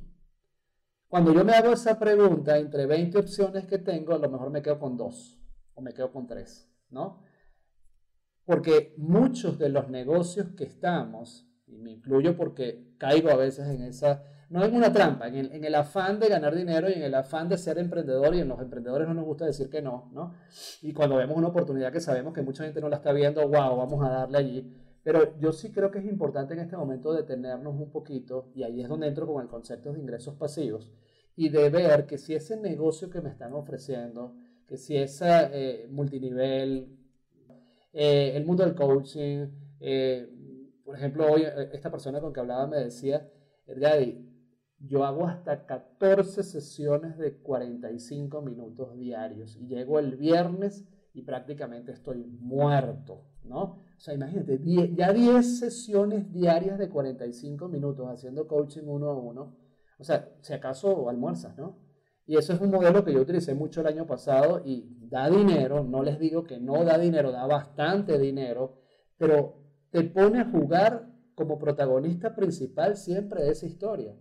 Cuando 1.09 1.33
yo 1.33 1.45
me 1.45 1.53
hago 1.53 1.73
esa 1.73 1.99
pregunta, 1.99 2.59
entre 2.59 2.85
20 2.85 3.19
opciones 3.19 3.67
que 3.67 3.79
tengo, 3.79 4.13
a 4.15 4.19
lo 4.19 4.29
mejor 4.29 4.51
me 4.51 4.61
quedo 4.61 4.79
con 4.79 4.97
dos 4.97 5.41
o 5.75 5.81
me 5.81 5.95
quedo 5.95 6.13
con 6.13 6.27
tres, 6.27 6.71
¿no? 6.91 7.23
Porque 8.45 8.95
muchos 8.99 9.59
de 9.59 9.71
los 9.71 9.89
negocios 9.89 10.49
que 10.57 10.65
estamos, 10.65 11.49
y 11.67 11.79
me 11.79 11.93
incluyo 11.93 12.37
porque 12.37 12.95
caigo 12.99 13.31
a 13.31 13.37
veces 13.37 13.69
en 13.69 13.83
esa 13.83 14.23
no 14.51 14.65
es 14.65 14.73
una 14.73 14.91
trampa, 14.93 15.29
en 15.29 15.65
el, 15.65 15.75
afán 15.75 16.19
de 16.19 16.29
ganar 16.29 16.55
dinero 16.55 16.89
y 16.89 16.95
en 16.95 17.03
el 17.03 17.15
afán 17.15 17.49
de 17.51 17.59
ser 17.59 17.79
emprendedor, 17.79 18.35
y 18.35 18.41
en 18.41 18.49
los 18.49 18.61
emprendedores 18.61 19.07
no 19.07 19.13
nos 19.13 19.27
gusta 19.27 19.45
decir 19.45 19.69
que 19.69 19.83
no, 19.83 20.11
¿no? 20.13 20.35
Y 20.81 20.95
cuando 20.95 21.17
vemos 21.17 21.37
una 21.37 21.49
oportunidad 21.49 21.93
que 21.93 22.01
sabemos 22.01 22.33
que 22.33 22.41
mucha 22.41 22.65
gente 22.65 22.81
no 22.81 22.89
la 22.89 22.97
está 22.97 23.13
viendo, 23.13 23.43
wow, 23.47 23.77
vamos 23.77 24.03
a 24.03 24.09
darle 24.09 24.39
allí. 24.39 24.75
Pero 25.03 25.39
yo 25.39 25.53
sí 25.53 25.71
creo 25.71 25.91
que 25.91 25.99
es 25.99 26.07
importante 26.07 26.55
en 26.55 26.61
este 26.61 26.77
momento 26.77 27.13
detenernos 27.13 27.75
un 27.75 27.91
poquito, 27.91 28.51
y 28.55 28.63
ahí 28.63 28.81
es 28.81 28.89
donde 28.89 29.09
entro 29.09 29.27
con 29.27 29.43
el 29.43 29.49
concepto 29.49 29.93
de 29.93 30.01
ingresos 30.01 30.35
pasivos, 30.37 30.91
y 31.37 31.51
de 31.51 31.69
ver 31.69 32.07
que 32.07 32.17
si 32.17 32.35
ese 32.35 32.57
negocio 32.57 33.11
que 33.11 33.21
me 33.21 33.29
están 33.29 33.53
ofreciendo, 33.53 34.35
que 34.67 34.79
si 34.79 34.97
ese 34.97 35.27
eh, 35.53 35.89
multinivel, 35.91 36.97
eh, 37.93 38.33
el 38.35 38.47
mundo 38.47 38.65
del 38.65 38.75
coaching, 38.75 39.47
eh, 39.81 40.27
por 40.85 40.97
ejemplo, 40.97 41.31
hoy 41.31 41.45
esta 41.73 41.91
persona 41.91 42.19
con 42.19 42.33
que 42.33 42.41
hablaba 42.41 42.67
me 42.67 42.79
decía, 42.79 43.29
Edgadi, 43.67 44.28
yo 44.81 45.05
hago 45.05 45.27
hasta 45.27 45.67
14 45.67 46.43
sesiones 46.43 47.19
de 47.19 47.37
45 47.39 48.43
minutos 48.43 48.97
diarios 48.97 49.57
y 49.57 49.67
llego 49.67 49.99
el 49.99 50.17
viernes 50.17 50.85
y 51.13 51.23
prácticamente 51.23 51.93
estoy 51.93 52.25
muerto, 52.25 53.25
¿no? 53.45 53.61
O 53.63 54.01
sea, 54.01 54.15
imagínate, 54.15 54.61
ya 54.95 55.13
10 55.13 55.59
sesiones 55.59 56.33
diarias 56.33 56.79
de 56.79 56.89
45 56.89 57.69
minutos 57.69 58.09
haciendo 58.09 58.47
coaching 58.47 58.85
uno 58.87 59.11
a 59.11 59.19
uno. 59.19 59.57
O 59.99 60.05
sea, 60.05 60.33
si 60.41 60.53
acaso 60.53 61.09
almuerzas, 61.09 61.57
¿no? 61.59 61.77
Y 62.25 62.37
eso 62.37 62.53
es 62.53 62.61
un 62.61 62.71
modelo 62.71 63.05
que 63.05 63.13
yo 63.13 63.23
utilicé 63.23 63.55
mucho 63.55 63.81
el 63.81 63.89
año 63.89 64.07
pasado 64.07 64.63
y 64.65 64.97
da 65.09 65.29
dinero, 65.29 65.83
no 65.83 66.03
les 66.03 66.21
digo 66.21 66.45
que 66.45 66.61
no 66.61 66.85
da 66.85 66.99
dinero, 66.99 67.33
da 67.33 67.47
bastante 67.47 68.19
dinero, 68.19 68.83
pero 69.17 69.57
te 69.91 70.05
pone 70.05 70.41
a 70.41 70.51
jugar 70.51 71.09
como 71.35 71.59
protagonista 71.59 72.37
principal 72.37 72.97
siempre 72.97 73.43
de 73.43 73.53
esa 73.53 73.67
historia. 73.67 74.15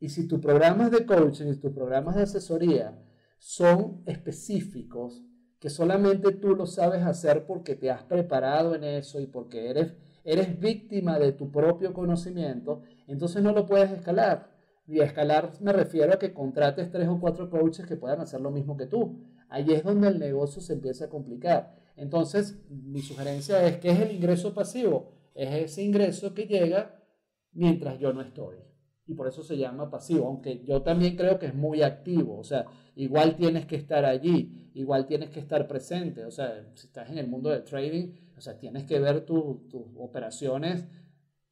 Y 0.00 0.08
si 0.08 0.26
tus 0.26 0.40
programas 0.40 0.90
de 0.90 1.04
coaching 1.04 1.48
y 1.48 1.56
tus 1.56 1.72
programas 1.72 2.16
de 2.16 2.22
asesoría 2.22 2.98
son 3.38 4.02
específicos, 4.06 5.22
que 5.58 5.68
solamente 5.68 6.32
tú 6.32 6.56
lo 6.56 6.64
sabes 6.64 7.02
hacer 7.02 7.44
porque 7.44 7.76
te 7.76 7.90
has 7.90 8.02
preparado 8.04 8.74
en 8.74 8.82
eso 8.82 9.20
y 9.20 9.26
porque 9.26 9.68
eres, 9.68 9.94
eres 10.24 10.58
víctima 10.58 11.18
de 11.18 11.32
tu 11.32 11.52
propio 11.52 11.92
conocimiento, 11.92 12.80
entonces 13.06 13.42
no 13.42 13.52
lo 13.52 13.66
puedes 13.66 13.90
escalar. 13.90 14.58
Y 14.86 15.00
a 15.00 15.04
escalar 15.04 15.52
me 15.60 15.72
refiero 15.72 16.14
a 16.14 16.18
que 16.18 16.32
contrates 16.32 16.90
tres 16.90 17.06
o 17.06 17.20
cuatro 17.20 17.50
coaches 17.50 17.86
que 17.86 17.96
puedan 17.96 18.20
hacer 18.20 18.40
lo 18.40 18.50
mismo 18.50 18.78
que 18.78 18.86
tú. 18.86 19.20
Ahí 19.50 19.70
es 19.72 19.84
donde 19.84 20.08
el 20.08 20.18
negocio 20.18 20.62
se 20.62 20.72
empieza 20.72 21.04
a 21.04 21.10
complicar. 21.10 21.76
Entonces, 21.94 22.58
mi 22.70 23.02
sugerencia 23.02 23.64
es, 23.66 23.76
¿qué 23.76 23.90
es 23.90 24.00
el 24.00 24.12
ingreso 24.12 24.54
pasivo? 24.54 25.12
Es 25.34 25.54
ese 25.54 25.82
ingreso 25.82 26.32
que 26.34 26.46
llega 26.46 27.04
mientras 27.52 27.98
yo 27.98 28.12
no 28.12 28.22
estoy 28.22 28.70
y 29.10 29.14
por 29.14 29.26
eso 29.26 29.42
se 29.42 29.58
llama 29.58 29.90
pasivo, 29.90 30.28
aunque 30.28 30.62
yo 30.64 30.82
también 30.82 31.16
creo 31.16 31.36
que 31.40 31.46
es 31.46 31.54
muy 31.54 31.82
activo, 31.82 32.38
o 32.38 32.44
sea, 32.44 32.64
igual 32.94 33.34
tienes 33.34 33.66
que 33.66 33.74
estar 33.74 34.04
allí, 34.04 34.70
igual 34.74 35.06
tienes 35.06 35.30
que 35.30 35.40
estar 35.40 35.66
presente, 35.66 36.24
o 36.24 36.30
sea, 36.30 36.64
si 36.74 36.86
estás 36.86 37.10
en 37.10 37.18
el 37.18 37.26
mundo 37.26 37.50
del 37.50 37.64
trading, 37.64 38.12
o 38.36 38.40
sea, 38.40 38.56
tienes 38.56 38.84
que 38.84 39.00
ver 39.00 39.26
tus 39.26 39.56
operaciones 39.96 40.86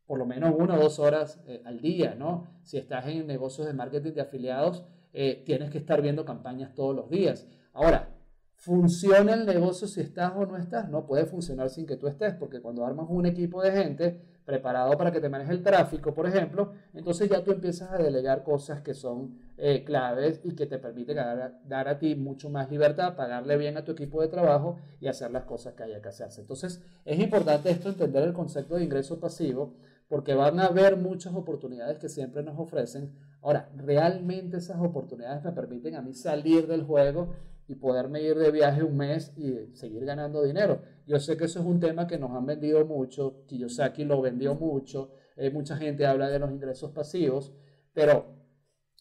por 0.07 0.21
lo 0.21 0.25
menos 0.25 0.55
una 0.57 0.77
o 0.77 0.81
dos 0.81 1.01
horas 1.01 1.40
eh, 1.47 1.61
al 1.66 1.81
día, 1.81 2.14
¿no? 2.14 2.47
Si 2.62 2.79
estás 2.79 3.07
en 3.09 3.27
negocios 3.27 3.66
de 3.66 3.75
marketing 3.75 4.12
de 4.12 4.21
afiliados, 4.23 4.85
eh, 5.12 5.42
tienes 5.44 5.71
que 5.71 5.79
estar 5.79 6.01
viendo 6.01 6.25
campañas 6.25 6.75
todos 6.75 6.94
los 6.94 7.11
días. 7.11 7.47
Ahora, 7.73 8.16
¿funciona 8.55 9.35
el 9.35 9.44
negocio 9.44 9.88
si 9.88 10.01
estás 10.01 10.33
o 10.37 10.47
no 10.47 10.57
estás? 10.57 10.88
No 10.88 11.07
puede 11.07 11.27
funcionar 11.27 11.71
sin 11.71 11.87
que 11.87 11.97
tú 11.97 12.07
estés, 12.07 12.35
porque 12.35 12.62
cuando 12.62 12.87
armas 12.87 13.07
un 13.11 13.27
equipo 13.27 13.61
de 13.61 13.73
gente, 13.73 14.38
preparado 14.48 14.96
para 14.96 15.12
que 15.12 15.20
te 15.20 15.28
maneje 15.28 15.52
el 15.52 15.62
tráfico, 15.62 16.14
por 16.14 16.26
ejemplo, 16.26 16.72
entonces 16.94 17.28
ya 17.28 17.44
tú 17.44 17.52
empiezas 17.52 17.92
a 17.92 17.98
delegar 17.98 18.42
cosas 18.44 18.80
que 18.80 18.94
son 18.94 19.37
eh, 19.58 19.84
claves 19.84 20.40
y 20.42 20.54
que 20.54 20.64
te 20.64 20.78
permiten 20.78 21.18
dar, 21.66 21.88
a 21.88 21.98
ti 21.98 22.14
mucho 22.14 22.48
más 22.48 22.70
libertad, 22.70 23.14
pagarle 23.14 23.58
bien 23.58 23.76
a 23.76 23.84
tu 23.84 23.92
equipo 23.92 24.22
de 24.22 24.28
trabajo 24.28 24.78
y 25.02 25.08
hacer 25.08 25.32
las 25.32 25.44
cosas 25.44 25.74
que 25.74 25.82
haya 25.82 26.00
que 26.00 26.08
hacerse. 26.08 26.40
Entonces 26.40 26.82
es 27.04 27.20
importante 27.20 27.70
esto, 27.70 27.90
entender 27.90 28.22
el 28.22 28.32
concepto 28.32 28.76
de 28.76 28.84
ingreso 28.84 29.20
pasivo, 29.20 29.74
porque 30.08 30.32
van 30.32 30.58
a 30.61 30.68
haber 30.68 30.96
muchas 30.96 31.34
oportunidades 31.34 31.98
que 31.98 32.08
siempre 32.08 32.42
nos 32.42 32.58
ofrecen. 32.58 33.12
Ahora, 33.42 33.68
realmente 33.76 34.56
esas 34.56 34.80
oportunidades 34.80 35.44
me 35.44 35.52
permiten 35.52 35.94
a 35.94 36.00
mí 36.00 36.14
salir 36.14 36.66
del 36.66 36.84
juego 36.84 37.34
y 37.68 37.74
poderme 37.74 38.22
ir 38.22 38.38
de 38.38 38.50
viaje 38.50 38.82
un 38.82 38.96
mes 38.96 39.30
y 39.37 39.76
seguir 39.76 40.06
ganando 40.06 40.42
dinero. 40.42 40.80
Yo 41.09 41.18
sé 41.18 41.38
que 41.38 41.47
eso 41.47 41.61
es 41.61 41.64
un 41.64 41.81
tema 41.81 42.07
que 42.07 42.18
nos 42.18 42.33
han 42.33 42.44
vendido 42.44 42.85
mucho, 42.85 43.47
Kiyosaki 43.47 44.05
lo 44.05 44.21
vendió 44.21 44.55
mucho, 44.55 45.14
eh, 45.37 45.49
mucha 45.49 45.75
gente 45.79 46.05
habla 46.05 46.29
de 46.29 46.38
los 46.38 46.51
ingresos 46.51 46.90
pasivos, 46.90 47.55
pero 47.94 48.27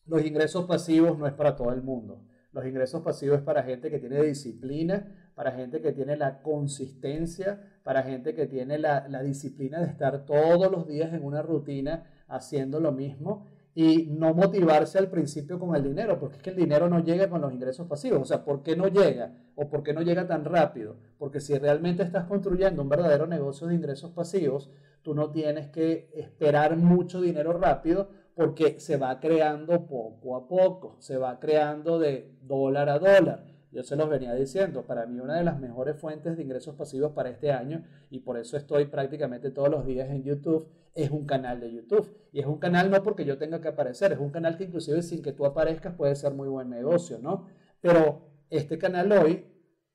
los 0.06 0.26
ingresos 0.26 0.64
pasivos 0.64 1.20
no 1.20 1.28
es 1.28 1.34
para 1.34 1.58
todo 1.58 1.74
el 1.74 1.82
mundo. 1.82 2.24
Los 2.54 2.66
ingresos 2.66 3.02
pasivos 3.02 3.40
es 3.40 3.44
para 3.44 3.62
gente 3.62 3.92
que 3.92 4.00
tiene 4.00 4.24
disciplina, 4.24 5.32
para 5.36 5.52
gente 5.52 5.82
que 5.82 5.92
tiene 5.92 6.16
la 6.16 6.42
consistencia, 6.42 7.78
para 7.84 8.04
gente 8.04 8.34
que 8.34 8.48
tiene 8.48 8.78
la, 8.78 9.10
la 9.10 9.22
disciplina 9.22 9.82
de 9.82 9.88
estar 9.88 10.26
todos 10.26 10.72
los 10.72 10.88
días 10.88 11.14
en 11.14 11.26
una 11.26 11.42
rutina 11.42 12.10
haciendo 12.30 12.80
lo 12.80 12.94
mismo 12.94 13.48
y 13.80 14.08
no 14.08 14.34
motivarse 14.34 14.98
al 14.98 15.08
principio 15.08 15.60
con 15.60 15.76
el 15.76 15.84
dinero, 15.84 16.18
porque 16.20 16.38
es 16.38 16.42
que 16.42 16.50
el 16.50 16.56
dinero 16.56 16.90
no 16.90 17.04
llega 17.04 17.30
con 17.30 17.42
los 17.42 17.54
ingresos 17.54 17.86
pasivos. 17.86 18.20
O 18.24 18.26
sea, 18.26 18.44
¿por 18.44 18.64
qué 18.64 18.76
no 18.76 18.88
llega? 18.88 19.36
¿O 19.54 19.70
por 19.70 19.84
qué 19.84 19.94
no 19.94 20.02
llega 20.02 20.26
tan 20.26 20.46
rápido? 20.46 20.96
Porque 21.20 21.40
si 21.40 21.56
realmente 21.60 22.02
estás 22.02 22.26
construyendo 22.26 22.82
un 22.82 22.90
verdadero 22.90 23.28
negocio 23.28 23.68
de 23.68 23.76
ingresos 23.76 24.10
pasivos, 24.14 24.72
tú 25.04 25.14
no 25.14 25.30
tienes 25.30 25.68
que 25.68 26.10
esperar 26.16 26.76
mucho 26.76 27.22
dinero 27.22 27.54
rápido 27.54 28.10
porque 28.34 28.80
se 28.80 28.98
va 28.98 29.20
creando 29.20 29.86
poco 29.86 30.36
a 30.36 30.48
poco, 30.48 30.96
se 30.98 31.18
va 31.18 31.40
creando 31.40 32.00
de 32.00 32.36
dólar 32.42 32.90
a 32.90 32.98
dólar. 32.98 33.46
Yo 33.72 33.84
se 33.84 33.96
los 33.96 34.10
venía 34.10 34.34
diciendo, 34.34 34.84
para 34.86 35.06
mí 35.06 35.20
una 35.20 35.36
de 35.36 35.44
las 35.44 35.60
mejores 35.60 36.00
fuentes 36.00 36.38
de 36.38 36.44
ingresos 36.44 36.76
pasivos 36.76 37.12
para 37.12 37.30
este 37.30 37.52
año, 37.52 37.84
y 38.10 38.20
por 38.20 38.38
eso 38.38 38.58
estoy 38.58 38.86
prácticamente 38.86 39.52
todos 39.52 39.70
los 39.70 39.86
días 39.86 40.10
en 40.10 40.24
YouTube, 40.24 40.70
es 40.96 41.12
un 41.12 41.26
canal 41.26 41.60
de 41.60 41.72
YouTube. 41.72 42.10
Y 42.32 42.40
es 42.40 42.46
un 42.46 42.58
canal 42.58 42.90
no 42.90 43.04
porque 43.04 43.26
yo 43.26 43.38
tenga 43.38 43.62
que 43.62 43.68
aparecer, 43.68 44.14
es 44.14 44.20
un 44.20 44.32
canal 44.32 44.58
que 44.58 44.64
inclusive 44.64 45.02
sin 45.04 45.22
que 45.22 45.34
tú 45.34 45.46
aparezcas 45.46 45.96
puede 45.96 46.16
ser 46.16 46.34
muy 46.34 46.48
buen 46.48 46.70
negocio, 46.70 47.20
¿no? 47.20 47.48
Pero 47.82 48.22
este 48.50 48.78
canal 48.78 49.12
hoy 49.12 49.46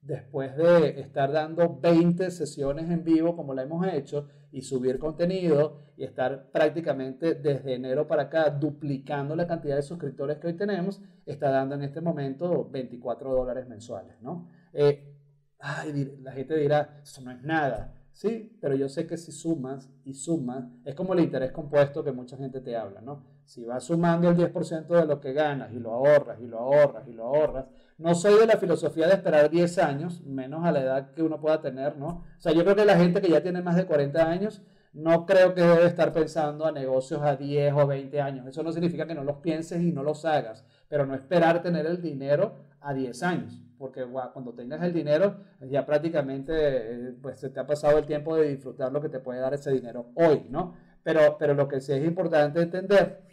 después 0.02 0.56
de 0.56 1.00
estar 1.00 1.32
dando 1.32 1.78
20 1.80 2.30
sesiones 2.30 2.90
en 2.90 3.04
vivo 3.04 3.36
como 3.36 3.54
la 3.54 3.62
hemos 3.62 3.86
hecho 3.86 4.28
y 4.50 4.62
subir 4.62 4.98
contenido 4.98 5.78
y 5.96 6.04
estar 6.04 6.50
prácticamente 6.50 7.34
desde 7.34 7.74
enero 7.74 8.06
para 8.06 8.24
acá 8.24 8.50
duplicando 8.50 9.34
la 9.36 9.46
cantidad 9.46 9.76
de 9.76 9.82
suscriptores 9.82 10.38
que 10.38 10.48
hoy 10.48 10.54
tenemos, 10.54 11.00
está 11.24 11.50
dando 11.50 11.76
en 11.76 11.82
este 11.82 12.00
momento 12.00 12.68
24 12.68 13.32
dólares 13.32 13.68
mensuales, 13.68 14.20
¿no? 14.20 14.50
Eh, 14.72 15.16
ay, 15.60 16.18
la 16.20 16.32
gente 16.32 16.56
dirá, 16.56 17.00
eso 17.02 17.22
no 17.22 17.30
es 17.30 17.42
nada. 17.42 17.94
Sí, 18.12 18.57
pero 18.61 18.75
yo 18.77 18.88
sé 18.88 19.07
que 19.07 19.16
si 19.16 19.33
sumas 19.33 19.88
y 20.05 20.12
sumas, 20.14 20.64
es 20.85 20.94
como 20.94 21.14
el 21.14 21.20
interés 21.20 21.51
compuesto 21.51 22.05
que 22.05 22.12
mucha 22.12 22.37
gente 22.37 22.61
te 22.61 22.77
habla, 22.77 23.01
¿no? 23.01 23.25
Si 23.46 23.64
vas 23.64 23.85
sumando 23.85 24.29
el 24.29 24.37
10% 24.37 24.87
de 24.87 25.07
lo 25.07 25.20
que 25.20 25.33
ganas 25.33 25.72
y 25.72 25.81
lo 25.81 25.92
ahorras 25.92 26.38
y 26.40 26.46
lo 26.46 26.59
ahorras 26.59 27.09
y 27.09 27.12
lo 27.12 27.25
ahorras, 27.25 27.66
no 27.98 28.14
soy 28.14 28.38
de 28.38 28.46
la 28.46 28.59
filosofía 28.59 29.07
de 29.07 29.14
esperar 29.14 29.51
10 29.51 29.79
años, 29.79 30.22
menos 30.25 30.64
a 30.64 30.72
la 30.72 30.83
edad 30.83 31.12
que 31.12 31.22
uno 31.22 31.40
pueda 31.40 31.61
tener, 31.61 31.96
¿no? 31.96 32.07
O 32.07 32.40
sea, 32.40 32.53
yo 32.53 32.62
creo 32.64 32.77
que 32.77 32.85
la 32.85 32.96
gente 32.96 33.20
que 33.20 33.31
ya 33.31 33.42
tiene 33.42 33.62
más 33.62 33.77
de 33.77 33.87
40 33.87 34.31
años, 34.31 34.62
no 34.92 35.25
creo 35.25 35.55
que 35.55 35.62
debe 35.62 35.87
estar 35.87 36.12
pensando 36.12 36.66
a 36.66 36.72
negocios 36.72 37.22
a 37.22 37.37
10 37.37 37.72
o 37.75 37.87
20 37.87 38.20
años. 38.20 38.46
Eso 38.46 38.62
no 38.62 38.72
significa 38.72 39.07
que 39.07 39.14
no 39.14 39.25
los 39.25 39.38
pienses 39.38 39.81
y 39.81 39.90
no 39.90 40.03
los 40.03 40.25
hagas, 40.27 40.66
pero 40.88 41.07
no 41.07 41.14
esperar 41.14 41.62
tener 41.62 41.87
el 41.87 42.03
dinero 42.03 42.57
a 42.81 42.92
10 42.92 43.22
años 43.22 43.62
porque 43.83 44.07
cuando 44.33 44.55
tengas 44.55 44.81
el 44.85 44.95
dinero, 44.95 45.38
ya 45.68 45.85
prácticamente 45.85 46.53
eh, 46.55 47.14
pues 47.21 47.40
se 47.40 47.51
te 47.51 47.59
ha 47.59 47.66
pasado 47.66 47.99
el 47.99 48.07
tiempo 48.07 48.37
de 48.37 48.51
disfrutar 48.51 48.92
lo 48.92 49.01
que 49.01 49.09
te 49.09 49.18
puede 49.18 49.40
dar 49.40 49.55
ese 49.55 49.73
dinero 49.73 50.12
hoy, 50.14 50.47
¿no? 50.49 50.77
Pero, 51.03 51.37
pero 51.37 51.53
lo 51.53 51.66
que 51.66 51.81
sí 51.81 51.92
es 51.92 52.05
importante 52.05 52.62
entender 52.62 53.25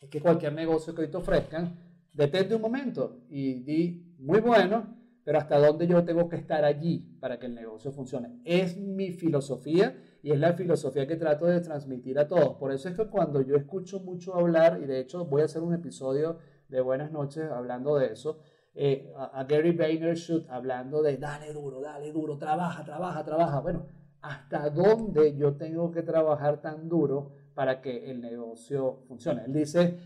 es 0.00 0.08
que 0.08 0.18
cualquier 0.18 0.54
negocio 0.54 0.94
que 0.94 1.02
hoy 1.02 1.08
te 1.08 1.18
ofrezcan, 1.18 1.78
detente 2.10 2.54
un 2.54 2.62
momento 2.62 3.20
y 3.28 3.64
di, 3.64 4.16
muy 4.18 4.40
bueno, 4.40 4.96
pero 5.24 5.36
hasta 5.36 5.58
dónde 5.58 5.86
yo 5.86 6.02
tengo 6.04 6.26
que 6.26 6.36
estar 6.36 6.64
allí 6.64 7.18
para 7.20 7.38
que 7.38 7.44
el 7.44 7.54
negocio 7.54 7.92
funcione. 7.92 8.40
Es 8.46 8.78
mi 8.78 9.10
filosofía 9.10 9.94
y 10.22 10.30
es 10.30 10.40
la 10.40 10.54
filosofía 10.54 11.06
que 11.06 11.16
trato 11.16 11.44
de 11.44 11.60
transmitir 11.60 12.18
a 12.18 12.26
todos. 12.26 12.56
Por 12.56 12.72
eso 12.72 12.88
es 12.88 12.96
que 12.96 13.08
cuando 13.08 13.42
yo 13.42 13.56
escucho 13.56 14.00
mucho 14.00 14.34
hablar, 14.34 14.80
y 14.82 14.86
de 14.86 15.00
hecho 15.00 15.26
voy 15.26 15.42
a 15.42 15.44
hacer 15.44 15.60
un 15.60 15.74
episodio 15.74 16.38
de 16.70 16.80
Buenas 16.80 17.12
noches 17.12 17.44
hablando 17.50 17.98
de 17.98 18.06
eso, 18.06 18.40
eh, 18.74 19.12
a, 19.16 19.44
Gary 19.44 19.72
Vaynerchuk 19.72 20.48
hablando 20.48 21.02
de 21.02 21.18
dale 21.18 21.52
duro, 21.52 21.80
dale 21.80 22.10
duro, 22.10 22.38
trabaja, 22.38 22.84
trabaja, 22.84 23.24
trabaja. 23.24 23.60
Bueno, 23.60 23.86
¿hasta 24.20 24.70
dónde 24.70 25.36
yo 25.36 25.56
tengo 25.56 25.90
que 25.90 26.02
trabajar 26.02 26.62
tan 26.62 26.88
duro 26.88 27.32
para 27.54 27.80
que 27.82 28.10
el 28.10 28.20
negocio 28.20 29.04
funcione? 29.08 29.44
Él 29.44 29.52
dice, 29.52 29.98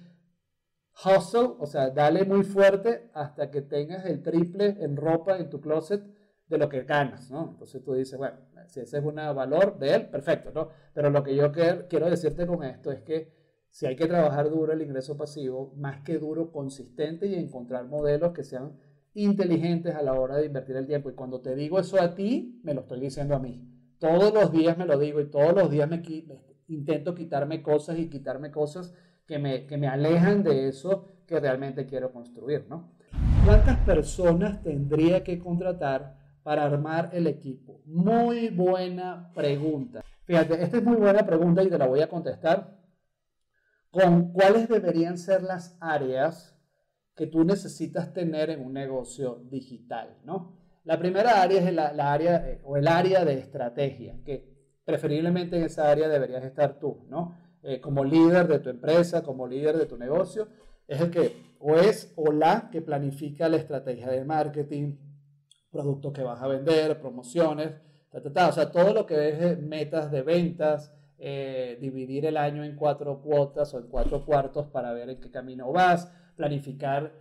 hustle, 1.05 1.55
o 1.59 1.67
sea, 1.67 1.91
dale 1.91 2.25
muy 2.25 2.43
fuerte 2.43 3.11
hasta 3.15 3.51
que 3.51 3.63
tengas 3.63 4.05
el 4.07 4.23
triple 4.23 4.77
en 4.81 4.97
ropa 4.97 5.39
en 5.39 5.49
tu 5.49 5.61
closet 5.61 6.03
de 6.49 6.59
lo 6.59 6.69
que 6.69 6.83
ganas, 6.83 7.31
¿no? 7.31 7.51
Entonces 7.51 7.83
tú 7.85 7.95
dices, 7.95 8.19
bueno, 8.19 8.37
si 8.67 8.81
ese 8.81 8.99
es 8.99 9.05
un 9.05 9.15
valor 9.15 9.79
de 9.79 9.95
él, 9.95 10.09
perfecto, 10.09 10.51
¿no? 10.53 10.71
Pero 10.93 11.11
lo 11.11 11.23
que 11.23 11.35
yo 11.35 11.53
quiero 11.53 12.11
decirte 12.11 12.47
con 12.47 12.65
esto 12.65 12.91
es 12.91 13.03
que 13.03 13.36
si 13.77 13.85
hay 13.85 13.95
que 13.95 14.07
trabajar 14.07 14.49
duro 14.49 14.73
el 14.73 14.81
ingreso 14.81 15.19
pasivo, 15.19 15.75
más 15.77 16.01
que 16.01 16.17
duro, 16.17 16.51
consistente 16.51 17.27
y 17.27 17.35
encontrar 17.35 17.85
modelos 17.85 18.33
que 18.33 18.43
sean 18.43 18.73
inteligentes 19.13 19.95
a 19.95 20.01
la 20.01 20.15
hora 20.15 20.39
de 20.39 20.47
invertir 20.47 20.77
el 20.77 20.87
tiempo. 20.87 21.11
Y 21.11 21.13
cuando 21.13 21.43
te 21.43 21.55
digo 21.55 21.79
eso 21.79 22.01
a 22.01 22.15
ti, 22.15 22.59
me 22.65 22.73
lo 22.73 22.81
estoy 22.81 23.01
diciendo 23.01 23.35
a 23.35 23.39
mí. 23.39 23.69
Todos 23.99 24.33
los 24.33 24.51
días 24.51 24.79
me 24.79 24.87
lo 24.87 24.99
digo 24.99 25.21
y 25.21 25.29
todos 25.29 25.55
los 25.55 25.71
días 25.71 25.91
me 25.91 26.03
intento 26.69 27.15
quitarme 27.15 27.63
cosas 27.63 27.99
y 27.99 28.09
quitarme 28.09 28.51
cosas 28.51 28.95
que 29.27 29.39
me, 29.39 29.67
que 29.67 29.77
me 29.77 29.89
alejan 29.89 30.43
de 30.43 30.69
eso 30.69 31.05
que 31.27 31.39
realmente 31.39 31.85
quiero 31.85 32.15
construir, 32.15 32.65
¿no? 32.71 32.95
¿Cuántas 33.45 33.77
personas 33.81 34.63
tendría 34.63 35.23
que 35.23 35.39
contratar 35.39 36.17
para 36.43 36.65
armar 36.65 37.11
el 37.13 37.27
equipo? 37.27 37.83
Muy 37.85 38.49
buena 38.49 39.31
pregunta. 39.35 40.03
Fíjate, 40.25 40.63
esta 40.63 40.79
es 40.79 40.83
muy 40.83 40.97
buena 40.97 41.27
pregunta 41.27 41.63
y 41.63 41.69
te 41.69 41.77
la 41.77 41.87
voy 41.87 42.01
a 42.01 42.09
contestar 42.09 42.86
con 43.91 44.33
cuáles 44.33 44.69
deberían 44.69 45.19
ser 45.19 45.43
las 45.43 45.77
áreas 45.81 46.57
que 47.15 47.27
tú 47.27 47.45
necesitas 47.45 48.13
tener 48.13 48.51
en 48.51 48.65
un 48.65 48.75
negocio 48.75 49.43
digital, 49.51 50.19
¿no? 50.25 50.55
La 50.85 50.99
primera 50.99 51.43
área 51.43 51.61
es 51.61 51.75
la, 51.75 52.13
área 52.13 52.49
eh, 52.49 52.61
o 52.63 52.77
el 52.77 52.87
área 52.87 53.25
de 53.25 53.39
estrategia, 53.39 54.19
que 54.25 54.55
preferiblemente 54.85 55.57
en 55.57 55.65
esa 55.65 55.91
área 55.91 56.09
deberías 56.09 56.45
estar 56.45 56.79
tú, 56.79 57.07
¿no? 57.09 57.37
Eh, 57.63 57.81
como 57.81 58.05
líder 58.05 58.47
de 58.47 58.61
tu 58.61 58.69
empresa, 58.69 59.23
como 59.23 59.49
líder 59.49 59.77
de 59.77 59.87
tu 59.87 59.97
negocio, 59.97 60.47
es 60.87 61.01
el 61.01 61.11
que 61.11 61.57
o 61.59 61.75
es 61.75 62.13
o 62.17 62.31
la 62.31 62.69
que 62.71 62.83
planifica 62.83 63.49
la 63.49 63.57
estrategia 63.57 64.09
de 64.09 64.25
marketing, 64.25 64.97
productos 65.71 66.13
que 66.13 66.23
vas 66.23 66.41
a 66.41 66.47
vender, 66.47 67.01
promociones, 67.01 67.73
o 68.13 68.53
sea, 68.53 68.71
todo 68.71 68.95
lo 68.95 69.05
que 69.05 69.29
es 69.29 69.43
eh, 69.43 69.57
metas 69.57 70.11
de 70.11 70.23
ventas, 70.23 70.95
eh, 71.19 71.79
dividir 71.81 72.27
el 72.27 72.37
año 72.37 72.65
en 72.65 72.77
cuatro 72.77 73.21
cuotas 73.21 73.73
o 73.75 73.79
en 73.79 73.89
cuatro 73.89 74.25
cuartos 74.25 74.67
para 74.67 74.93
ver 74.93 75.11
en 75.11 75.21
qué 75.21 75.31
camino 75.31 75.73
vas, 75.73 76.13
planificar 76.37 77.13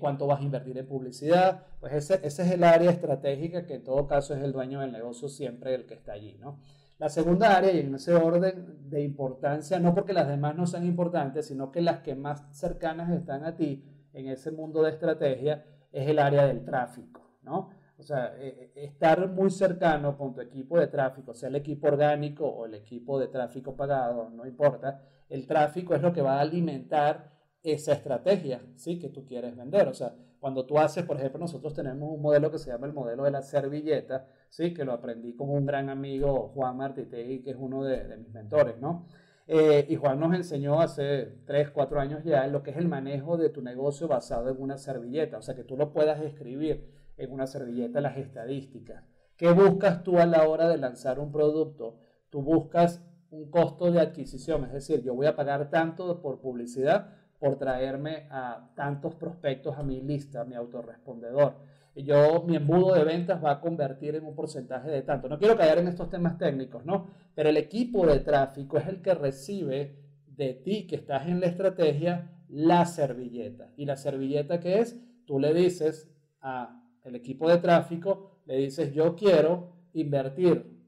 cuánto 0.00 0.26
vas 0.26 0.40
a 0.40 0.42
invertir 0.42 0.76
en 0.78 0.86
publicidad, 0.86 1.62
pues 1.78 1.92
ese, 1.92 2.14
ese, 2.26 2.42
es 2.42 2.50
el 2.50 2.64
área 2.64 2.90
estratégica 2.90 3.66
que 3.66 3.74
en 3.74 3.84
todo 3.84 4.08
caso 4.08 4.34
es 4.34 4.42
el 4.42 4.50
dueño 4.50 4.80
del 4.80 4.90
negocio 4.90 5.28
siempre 5.28 5.76
el 5.76 5.86
que 5.86 5.94
está 5.94 6.12
allí, 6.14 6.36
¿no? 6.40 6.58
La 7.00 7.08
segunda 7.08 7.56
área, 7.56 7.72
y 7.72 7.80
en 7.80 7.94
ese 7.94 8.12
orden 8.12 8.90
de 8.90 9.02
importancia, 9.02 9.78
no 9.78 9.94
porque 9.94 10.12
las 10.12 10.28
demás 10.28 10.54
no 10.54 10.66
sean 10.66 10.84
importantes, 10.84 11.46
sino 11.46 11.72
que 11.72 11.80
las 11.80 12.00
que 12.00 12.14
más 12.14 12.44
cercanas 12.50 13.10
están 13.10 13.42
a 13.44 13.56
ti 13.56 13.82
en 14.12 14.28
ese 14.28 14.50
mundo 14.50 14.82
de 14.82 14.90
estrategia, 14.90 15.64
es 15.92 16.06
el 16.06 16.18
área 16.18 16.44
del 16.44 16.62
tráfico, 16.62 17.38
¿no? 17.42 17.70
O 18.00 18.02
sea, 18.02 18.34
eh, 18.38 18.72
eh, 18.74 18.84
estar 18.84 19.28
muy 19.28 19.50
cercano 19.50 20.16
con 20.16 20.34
tu 20.34 20.40
equipo 20.40 20.78
de 20.78 20.86
tráfico, 20.86 21.34
sea 21.34 21.50
el 21.50 21.56
equipo 21.56 21.88
orgánico 21.88 22.46
o 22.46 22.66
el 22.66 22.74
equipo 22.74 23.20
de 23.20 23.28
tráfico 23.28 23.76
pagado, 23.76 24.30
no 24.30 24.46
importa, 24.46 25.02
el 25.28 25.46
tráfico 25.46 25.94
es 25.94 26.02
lo 26.02 26.12
que 26.12 26.22
va 26.22 26.38
a 26.38 26.40
alimentar 26.40 27.30
esa 27.62 27.92
estrategia, 27.92 28.62
¿sí? 28.76 28.98
Que 28.98 29.10
tú 29.10 29.24
quieres 29.24 29.54
vender. 29.56 29.86
O 29.88 29.94
sea, 29.94 30.14
cuando 30.40 30.64
tú 30.64 30.78
haces, 30.78 31.04
por 31.04 31.18
ejemplo, 31.18 31.38
nosotros 31.38 31.74
tenemos 31.74 32.10
un 32.10 32.22
modelo 32.22 32.50
que 32.50 32.58
se 32.58 32.70
llama 32.70 32.86
el 32.86 32.94
modelo 32.94 33.24
de 33.24 33.30
la 33.30 33.42
servilleta, 33.42 34.26
¿sí? 34.48 34.72
Que 34.72 34.84
lo 34.84 34.92
aprendí 34.92 35.34
con 35.34 35.50
un 35.50 35.66
gran 35.66 35.90
amigo, 35.90 36.48
Juan 36.54 36.78
Martitegui, 36.78 37.42
que 37.42 37.50
es 37.50 37.56
uno 37.58 37.84
de, 37.84 38.16
mis 38.16 38.32
mentores, 38.32 38.78
¿no? 38.80 39.06
Eh, 39.46 39.84
y 39.88 39.96
Juan 39.96 40.18
nos 40.20 40.34
enseñó 40.34 40.80
hace 40.80 41.26
3, 41.44 41.70
4 41.70 42.00
años 42.00 42.24
ya 42.24 42.46
lo 42.46 42.62
que 42.62 42.70
es 42.70 42.76
el 42.76 42.88
manejo 42.88 43.36
de 43.36 43.50
tu 43.50 43.62
negocio 43.62 44.06
basado 44.08 44.48
en 44.48 44.62
una 44.62 44.78
servilleta, 44.78 45.38
o 45.38 45.42
sea, 45.42 45.56
que 45.56 45.64
tú 45.64 45.76
lo 45.76 45.92
puedas 45.92 46.20
escribir 46.22 46.99
en 47.20 47.32
una 47.32 47.46
servilleta 47.46 48.00
las 48.00 48.16
estadísticas. 48.16 49.04
¿Qué 49.36 49.52
buscas 49.52 50.02
tú 50.02 50.18
a 50.18 50.26
la 50.26 50.48
hora 50.48 50.68
de 50.68 50.78
lanzar 50.78 51.18
un 51.18 51.30
producto? 51.32 51.98
Tú 52.30 52.42
buscas 52.42 53.02
un 53.30 53.50
costo 53.50 53.90
de 53.90 54.00
adquisición, 54.00 54.64
es 54.64 54.72
decir, 54.72 55.02
yo 55.02 55.14
voy 55.14 55.26
a 55.26 55.36
pagar 55.36 55.70
tanto 55.70 56.20
por 56.20 56.40
publicidad 56.40 57.14
por 57.38 57.56
traerme 57.56 58.26
a 58.30 58.70
tantos 58.74 59.14
prospectos 59.14 59.78
a 59.78 59.82
mi 59.82 60.02
lista, 60.02 60.42
a 60.42 60.44
mi 60.44 60.54
autorrespondedor. 60.54 61.54
Yo, 61.94 62.44
mi 62.46 62.56
embudo 62.56 62.94
de 62.94 63.04
ventas 63.04 63.42
va 63.42 63.52
a 63.52 63.60
convertir 63.60 64.14
en 64.14 64.24
un 64.24 64.34
porcentaje 64.34 64.90
de 64.90 65.02
tanto. 65.02 65.28
No 65.28 65.38
quiero 65.38 65.56
caer 65.56 65.78
en 65.78 65.88
estos 65.88 66.08
temas 66.08 66.38
técnicos, 66.38 66.84
¿no? 66.84 67.08
Pero 67.34 67.48
el 67.48 67.56
equipo 67.56 68.06
de 68.06 68.20
tráfico 68.20 68.78
es 68.78 68.86
el 68.86 69.02
que 69.02 69.14
recibe 69.14 69.96
de 70.26 70.54
ti 70.54 70.86
que 70.86 70.96
estás 70.96 71.26
en 71.26 71.40
la 71.40 71.46
estrategia 71.46 72.30
la 72.48 72.84
servilleta. 72.84 73.72
¿Y 73.76 73.86
la 73.86 73.96
servilleta 73.96 74.60
qué 74.60 74.80
es? 74.80 74.98
Tú 75.26 75.38
le 75.38 75.54
dices 75.54 76.10
a 76.40 76.79
el 77.04 77.14
equipo 77.14 77.48
de 77.48 77.58
tráfico, 77.58 78.40
le 78.46 78.56
dices, 78.56 78.92
yo 78.92 79.14
quiero 79.14 79.72
invertir 79.92 80.80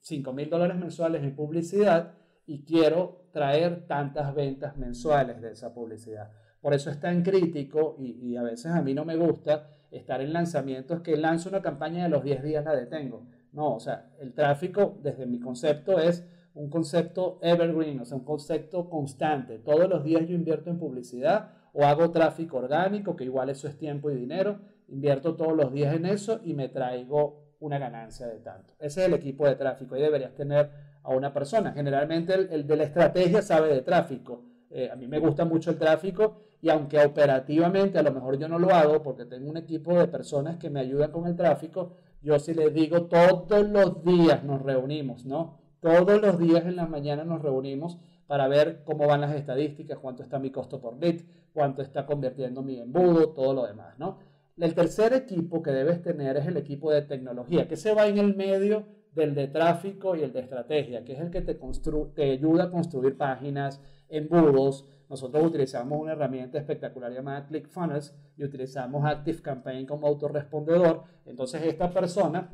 5 0.00 0.32
mil 0.32 0.48
dólares 0.48 0.76
mensuales 0.76 1.22
en 1.22 1.34
publicidad 1.34 2.14
y 2.46 2.64
quiero 2.64 3.28
traer 3.32 3.86
tantas 3.86 4.34
ventas 4.34 4.76
mensuales 4.76 5.40
de 5.40 5.52
esa 5.52 5.74
publicidad. 5.74 6.30
Por 6.60 6.74
eso 6.74 6.90
es 6.90 6.98
tan 6.98 7.22
crítico 7.22 7.96
y, 7.98 8.36
a 8.36 8.42
veces 8.42 8.72
a 8.72 8.82
mí 8.82 8.94
no 8.94 9.04
me 9.04 9.16
gusta 9.16 9.70
estar 9.90 10.20
en 10.20 10.32
lanzamientos 10.32 11.00
que 11.02 11.16
lanzo 11.16 11.48
una 11.48 11.62
campaña 11.62 12.04
de 12.04 12.08
los 12.08 12.24
10 12.24 12.42
días 12.42 12.64
la 12.64 12.74
detengo. 12.74 13.26
No, 13.52 13.74
o 13.74 13.80
sea, 13.80 14.10
el 14.20 14.34
tráfico 14.34 14.98
desde 15.02 15.26
mi 15.26 15.40
concepto 15.40 15.98
es 15.98 16.26
un 16.54 16.68
concepto 16.68 17.38
evergreen, 17.42 18.00
o 18.00 18.04
sea, 18.04 18.18
un 18.18 18.24
concepto 18.24 18.90
constante. 18.90 19.58
Todos 19.58 19.88
los 19.88 20.04
días 20.04 20.26
yo 20.26 20.34
invierto 20.34 20.70
en 20.70 20.78
publicidad 20.78 21.52
o 21.72 21.84
hago 21.84 22.10
tráfico 22.10 22.58
orgánico, 22.58 23.14
que 23.14 23.24
igual 23.24 23.50
eso 23.50 23.68
es 23.68 23.78
tiempo 23.78 24.10
y 24.10 24.16
dinero. 24.16 24.58
Invierto 24.88 25.34
todos 25.34 25.56
los 25.56 25.72
días 25.72 25.94
en 25.94 26.06
eso 26.06 26.40
y 26.42 26.54
me 26.54 26.68
traigo 26.68 27.48
una 27.60 27.78
ganancia 27.78 28.26
de 28.26 28.38
tanto. 28.40 28.74
Ese 28.78 29.02
es 29.02 29.08
el 29.08 29.14
equipo 29.14 29.46
de 29.46 29.56
tráfico 29.56 29.96
y 29.96 30.00
deberías 30.00 30.34
tener 30.34 30.70
a 31.02 31.10
una 31.10 31.32
persona. 31.32 31.72
Generalmente 31.72 32.34
el, 32.34 32.66
de 32.66 32.76
la 32.76 32.84
estrategia 32.84 33.42
sabe 33.42 33.68
de 33.68 33.82
tráfico. 33.82 34.44
Eh, 34.70 34.90
a 34.90 34.96
mí 34.96 35.06
me 35.06 35.18
gusta 35.18 35.44
mucho 35.44 35.70
el 35.70 35.78
tráfico 35.78 36.36
y 36.60 36.68
aunque 36.68 36.98
operativamente 37.00 37.98
a 37.98 38.02
lo 38.02 38.12
mejor 38.12 38.38
yo 38.38 38.48
no 38.48 38.58
lo 38.58 38.74
hago 38.74 39.02
porque 39.02 39.24
tengo 39.24 39.48
un 39.48 39.56
equipo 39.56 39.98
de 39.98 40.08
personas 40.08 40.56
que 40.56 40.70
me 40.70 40.80
ayudan 40.80 41.10
con 41.10 41.26
el 41.26 41.36
tráfico, 41.36 41.92
yo 42.20 42.38
sí 42.38 42.52
les 42.54 42.72
digo 42.74 43.02
todos 43.04 43.68
los 43.68 44.04
días 44.04 44.44
nos 44.44 44.62
reunimos, 44.62 45.24
¿no? 45.24 45.58
Todos 45.80 46.20
los 46.20 46.38
días 46.38 46.64
en 46.64 46.76
la 46.76 46.86
mañana 46.86 47.24
nos 47.24 47.40
reunimos 47.40 47.98
para 48.26 48.48
ver 48.48 48.82
cómo 48.84 49.06
van 49.06 49.22
las 49.22 49.34
estadísticas, 49.34 49.98
cuánto 49.98 50.22
está 50.22 50.38
mi 50.38 50.50
costo 50.50 50.80
por 50.80 50.98
lead, 50.98 51.22
cuánto 51.54 51.80
está 51.80 52.04
convirtiendo 52.04 52.62
mi 52.62 52.78
embudo, 52.78 53.30
todo 53.30 53.54
lo 53.54 53.66
demás, 53.66 53.98
¿no? 53.98 54.18
El 54.60 54.74
tercer 54.74 55.12
equipo 55.12 55.62
que 55.62 55.70
debes 55.70 56.02
tener 56.02 56.36
es 56.36 56.46
el 56.46 56.56
equipo 56.56 56.90
de 56.90 57.02
tecnología, 57.02 57.68
que 57.68 57.76
se 57.76 57.94
va 57.94 58.08
en 58.08 58.18
el 58.18 58.34
medio 58.34 58.86
del 59.14 59.34
de 59.34 59.46
tráfico 59.46 60.16
y 60.16 60.22
el 60.22 60.32
de 60.32 60.40
estrategia, 60.40 61.04
que 61.04 61.12
es 61.12 61.20
el 61.20 61.30
que 61.30 61.42
te, 61.42 62.32
ayuda 62.32 62.64
a 62.64 62.70
construir 62.70 63.16
páginas, 63.16 63.80
embudos. 64.08 64.84
Nosotros 65.08 65.44
utilizamos 65.44 66.00
una 66.00 66.12
herramienta 66.12 66.58
espectacular 66.58 67.12
llamada 67.12 67.46
ClickFunnels 67.46 68.14
y 68.36 68.44
utilizamos 68.44 69.04
ActiveCampaign 69.04 69.86
como 69.86 70.08
autorrespondedor. 70.08 71.04
Entonces 71.24 71.62
esta 71.62 71.90
persona 71.90 72.50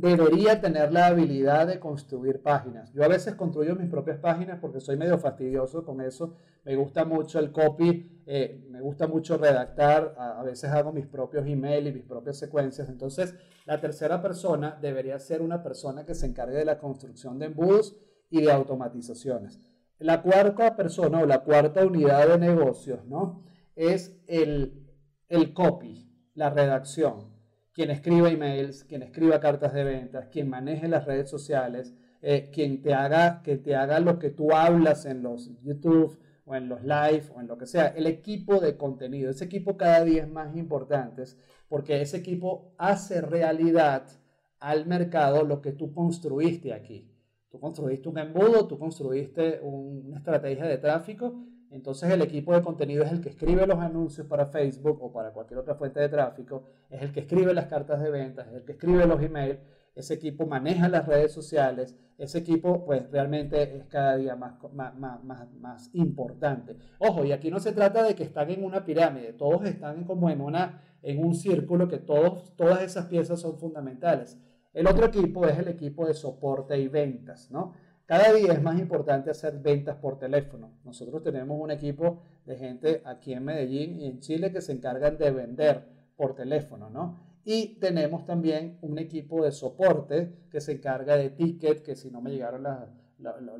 debería 0.00 0.60
tener 0.60 0.92
la 0.92 1.06
habilidad 1.06 1.66
de 1.66 1.78
construir 1.78 2.42
páginas. 2.42 2.92
Yo 2.92 3.04
a 3.04 3.08
veces 3.08 3.34
construyo 3.34 3.76
mis 3.76 3.90
propias 3.90 4.18
páginas 4.18 4.58
porque 4.60 4.80
soy 4.80 4.96
medio 4.96 5.18
fastidioso 5.18 5.84
con 5.84 6.00
eso. 6.00 6.36
Me 6.64 6.74
gusta 6.76 7.04
mucho 7.04 7.38
el 7.38 7.52
copy, 7.52 8.22
eh, 8.26 8.66
me 8.70 8.80
gusta 8.80 9.06
mucho 9.06 9.36
redactar, 9.36 10.14
a, 10.18 10.42
veces 10.42 10.70
hago 10.70 10.92
mis 10.92 11.06
propios 11.06 11.46
emails 11.46 11.88
y 11.88 11.92
mis 11.92 12.04
propias 12.04 12.38
secuencias. 12.38 12.88
Entonces, 12.88 13.34
la 13.66 13.80
tercera 13.80 14.22
persona 14.22 14.78
debería 14.80 15.18
ser 15.18 15.42
una 15.42 15.62
persona 15.62 16.04
que 16.04 16.14
se 16.14 16.26
encargue 16.26 16.56
de 16.56 16.64
la 16.64 16.78
construcción 16.78 17.38
de 17.38 17.46
embudos 17.46 17.96
y 18.30 18.40
de 18.40 18.50
automatizaciones. 18.50 19.58
La 19.98 20.22
cuarta 20.22 20.76
persona 20.76 21.20
o 21.20 21.26
la 21.26 21.44
cuarta 21.44 21.84
unidad 21.84 22.26
de 22.26 22.38
negocios, 22.38 23.04
¿no? 23.06 23.44
Es 23.76 24.18
el, 24.26 24.86
el 25.28 25.52
copy 25.52 26.10
la 26.34 26.48
redacción, 26.48 27.29
quien 27.80 27.92
escriba 27.92 28.28
emails, 28.28 28.84
quien 28.84 29.02
escriba 29.02 29.40
cartas 29.40 29.72
de 29.72 29.84
ventas, 29.84 30.28
quien 30.28 30.50
maneje 30.50 30.86
las 30.86 31.06
redes 31.06 31.30
sociales, 31.30 31.94
eh, 32.20 32.50
quien 32.52 32.82
te 32.82 32.92
haga, 32.92 33.40
que 33.42 33.56
te 33.56 33.74
haga 33.74 34.00
lo 34.00 34.18
que 34.18 34.28
tú 34.28 34.52
hablas 34.52 35.06
en 35.06 35.22
los 35.22 35.50
YouTube 35.62 36.18
o 36.44 36.54
en 36.54 36.68
los 36.68 36.82
live 36.82 37.22
o 37.34 37.40
en 37.40 37.46
lo 37.46 37.56
que 37.56 37.64
sea, 37.64 37.86
el 37.86 38.06
equipo 38.06 38.60
de 38.60 38.76
contenido, 38.76 39.30
ese 39.30 39.46
equipo 39.46 39.78
cada 39.78 40.04
día 40.04 40.24
es 40.24 40.30
más 40.30 40.54
importante 40.56 41.24
porque 41.70 42.02
ese 42.02 42.18
equipo 42.18 42.74
hace 42.76 43.22
realidad 43.22 44.06
al 44.58 44.84
mercado 44.84 45.42
lo 45.42 45.62
que 45.62 45.72
tú 45.72 45.94
construiste 45.94 46.74
aquí. 46.74 47.10
Tú 47.48 47.60
construiste 47.60 48.10
un 48.10 48.18
embudo, 48.18 48.68
tú 48.68 48.78
construiste 48.78 49.58
una 49.62 50.18
estrategia 50.18 50.66
de 50.66 50.76
tráfico, 50.76 51.34
entonces 51.70 52.10
el 52.10 52.22
equipo 52.22 52.52
de 52.52 52.62
contenido 52.62 53.04
es 53.04 53.12
el 53.12 53.20
que 53.20 53.28
escribe 53.28 53.66
los 53.66 53.78
anuncios 53.78 54.26
para 54.26 54.46
Facebook 54.46 54.98
o 55.02 55.12
para 55.12 55.32
cualquier 55.32 55.60
otra 55.60 55.76
fuente 55.76 56.00
de 56.00 56.08
tráfico, 56.08 56.64
es 56.90 57.00
el 57.02 57.12
que 57.12 57.20
escribe 57.20 57.54
las 57.54 57.66
cartas 57.66 58.02
de 58.02 58.10
ventas, 58.10 58.48
es 58.48 58.54
el 58.54 58.64
que 58.64 58.72
escribe 58.72 59.06
los 59.06 59.22
emails, 59.22 59.60
ese 59.94 60.14
equipo 60.14 60.46
maneja 60.46 60.88
las 60.88 61.06
redes 61.06 61.32
sociales, 61.32 61.96
ese 62.18 62.38
equipo 62.38 62.84
pues 62.84 63.10
realmente 63.10 63.76
es 63.76 63.84
cada 63.86 64.16
día 64.16 64.36
más, 64.36 64.54
más, 64.72 64.94
más, 64.94 65.52
más, 65.54 65.90
importante. 65.94 66.76
Ojo, 66.98 67.24
y 67.24 67.32
aquí 67.32 67.50
no 67.50 67.60
se 67.60 67.72
trata 67.72 68.02
de 68.02 68.14
que 68.14 68.24
están 68.24 68.50
en 68.50 68.64
una 68.64 68.84
pirámide, 68.84 69.32
todos 69.32 69.64
están 69.64 70.04
como 70.04 70.30
en, 70.30 70.40
una, 70.40 70.82
en 71.02 71.24
un 71.24 71.34
círculo 71.34 71.88
que 71.88 71.98
todos, 71.98 72.54
todas 72.56 72.82
esas 72.82 73.06
piezas 73.06 73.40
son 73.40 73.58
fundamentales. 73.58 74.38
El 74.72 74.86
otro 74.86 75.06
equipo 75.06 75.46
es 75.46 75.58
el 75.58 75.68
equipo 75.68 76.06
de 76.06 76.14
soporte 76.14 76.78
y 76.78 76.88
ventas, 76.88 77.50
¿no? 77.50 77.72
Cada 78.10 78.32
día 78.32 78.54
es 78.54 78.60
más 78.60 78.76
importante 78.76 79.30
hacer 79.30 79.60
ventas 79.60 79.94
por 79.94 80.18
teléfono. 80.18 80.72
Nosotros 80.84 81.22
tenemos 81.22 81.56
un 81.60 81.70
equipo 81.70 82.18
de 82.44 82.56
gente 82.56 83.02
aquí 83.04 83.32
en 83.32 83.44
Medellín 83.44 84.00
y 84.00 84.06
en 84.06 84.18
Chile 84.18 84.50
que 84.50 84.60
se 84.60 84.72
encargan 84.72 85.16
de 85.16 85.30
vender 85.30 85.86
por 86.16 86.34
teléfono, 86.34 86.90
¿no? 86.90 87.20
Y 87.44 87.76
tenemos 87.78 88.26
también 88.26 88.78
un 88.82 88.98
equipo 88.98 89.44
de 89.44 89.52
soporte 89.52 90.48
que 90.50 90.60
se 90.60 90.72
encarga 90.72 91.16
de 91.16 91.30
ticket, 91.30 91.84
que 91.84 91.94
si 91.94 92.10
no 92.10 92.20
me 92.20 92.32
llegaron 92.32 92.64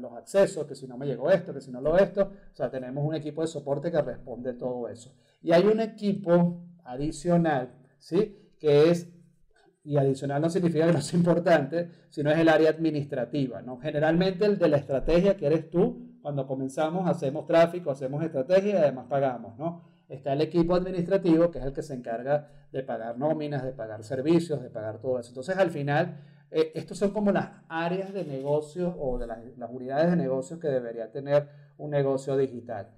los 0.01 0.13
accesos, 0.15 0.67
que 0.67 0.75
si 0.75 0.89
no 0.89 0.99
me 0.99 1.07
llegó 1.07 1.31
esto, 1.31 1.55
que 1.55 1.61
si 1.61 1.71
no 1.71 1.81
lo 1.81 1.97
esto. 1.97 2.33
O 2.53 2.57
sea, 2.57 2.69
tenemos 2.69 3.07
un 3.07 3.15
equipo 3.15 3.43
de 3.43 3.47
soporte 3.47 3.93
que 3.93 4.03
responde 4.03 4.55
todo 4.55 4.89
eso. 4.89 5.15
Y 5.43 5.53
hay 5.53 5.65
un 5.65 5.79
equipo 5.79 6.61
adicional, 6.83 7.71
¿sí? 8.01 8.51
Que 8.59 8.91
es, 8.91 9.09
y 9.83 9.97
adicional 9.97 10.43
no 10.43 10.51
significa 10.51 10.87
que 10.87 10.93
no 10.93 10.99
es 10.99 11.15
importante, 11.15 11.91
sino 12.11 12.31
es 12.31 12.39
el 12.39 12.49
área 12.49 12.71
administrativa, 12.71 13.63
¿no? 13.63 13.79
Generalmente 13.79 14.45
el 14.45 14.59
de 14.59 14.69
la 14.69 14.77
estrategia, 14.77 15.37
que 15.37 15.47
eres 15.47 15.71
tú, 15.71 16.19
cuando 16.23 16.47
comenzamos 16.47 17.09
hacemos 17.09 17.47
tráfico, 17.47 17.91
hacemos 17.91 18.23
estrategia 18.23 18.75
y 18.75 18.77
además 18.77 19.07
pagamos, 19.09 19.57
¿no? 19.59 19.89
Está 20.09 20.33
el 20.33 20.41
equipo 20.43 20.75
administrativo, 20.75 21.51
que 21.51 21.61
es 21.61 21.65
el 21.65 21.73
que 21.73 21.83
se 21.83 21.95
encarga 21.95 22.49
de 22.73 22.83
pagar 22.83 23.17
nóminas, 23.17 23.63
de 23.63 23.73
pagar 23.73 24.03
servicios, 24.03 24.63
de 24.63 24.69
pagar 24.69 24.99
todo 24.99 25.19
eso. 25.19 25.31
Entonces, 25.31 25.57
al 25.57 25.71
final, 25.71 26.19
eh, 26.51 26.73
estos 26.75 26.99
son 26.99 27.13
como 27.13 27.31
las 27.31 27.51
áreas 27.69 28.13
de 28.13 28.25
negocio 28.25 28.95
o 28.99 29.19
de 29.19 29.27
las, 29.27 29.39
unidades 29.71 30.11
de 30.11 30.17
negocios 30.17 30.59
que 30.59 30.69
debería 30.69 31.11
tener 31.11 31.49
un 31.79 31.91
negocio 31.91 32.37
digital. 32.37 32.89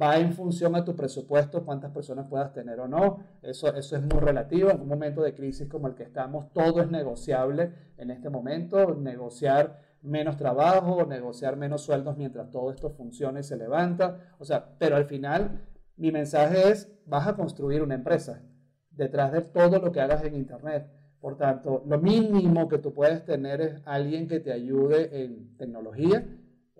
Va 0.00 0.18
en 0.18 0.32
función 0.32 0.76
a 0.76 0.84
tu 0.84 0.94
presupuesto, 0.94 1.64
cuántas 1.64 1.90
personas 1.90 2.26
puedas 2.28 2.52
tener 2.52 2.78
o 2.80 2.88
no. 2.88 3.18
Eso, 3.42 3.74
eso 3.74 3.96
es 3.96 4.02
muy 4.02 4.20
relativo. 4.20 4.70
En 4.70 4.80
un 4.80 4.88
momento 4.88 5.22
de 5.22 5.34
crisis 5.34 5.68
como 5.68 5.88
el 5.88 5.94
que 5.94 6.04
estamos, 6.04 6.52
todo 6.52 6.80
es 6.80 6.90
negociable 6.90 7.72
en 7.96 8.10
este 8.10 8.30
momento. 8.30 8.94
Negociar 8.94 9.80
menos 10.02 10.36
trabajo, 10.36 11.04
negociar 11.06 11.56
menos 11.56 11.82
sueldos 11.82 12.16
mientras 12.16 12.50
todo 12.50 12.70
esto 12.70 12.90
funcione 12.90 13.40
y 13.40 13.42
se 13.42 13.56
levanta. 13.56 14.34
O 14.38 14.44
sea, 14.44 14.76
pero 14.78 14.96
al 14.96 15.06
final 15.06 15.66
mi 15.96 16.12
mensaje 16.12 16.70
es, 16.70 16.90
vas 17.06 17.26
a 17.26 17.34
construir 17.34 17.82
una 17.82 17.94
empresa 17.94 18.42
detrás 18.90 19.32
de 19.32 19.42
todo 19.42 19.78
lo 19.78 19.92
que 19.92 20.00
hagas 20.00 20.24
en 20.24 20.34
Internet. 20.34 20.86
Por 21.20 21.36
tanto, 21.36 21.82
lo 21.86 21.98
mínimo 21.98 22.68
que 22.68 22.78
tú 22.78 22.94
puedes 22.94 23.24
tener 23.24 23.60
es 23.60 23.82
alguien 23.84 24.26
que 24.26 24.40
te 24.40 24.52
ayude 24.52 25.22
en 25.22 25.56
tecnología, 25.58 26.26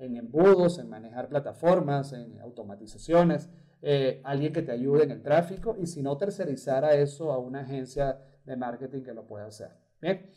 en 0.01 0.17
embudos, 0.17 0.79
en 0.79 0.89
manejar 0.89 1.29
plataformas, 1.29 2.13
en 2.13 2.41
automatizaciones, 2.41 3.49
eh, 3.83 4.21
alguien 4.25 4.53
que 4.53 4.63
te 4.63 4.73
ayude 4.73 5.05
en 5.05 5.13
el 5.13 5.23
tráfico 5.23 5.77
y 5.79 5.87
si 5.87 6.03
no, 6.03 6.17
tercerizar 6.17 6.85
a 6.85 6.95
eso 6.95 7.33
a 7.33 7.39
una 7.39 7.61
agencia 7.61 8.19
de 8.45 8.57
marketing 8.57 9.03
que 9.03 9.15
lo 9.15 9.27
pueda 9.27 9.47
hacer. 9.47 9.71
Bien. 10.01 10.31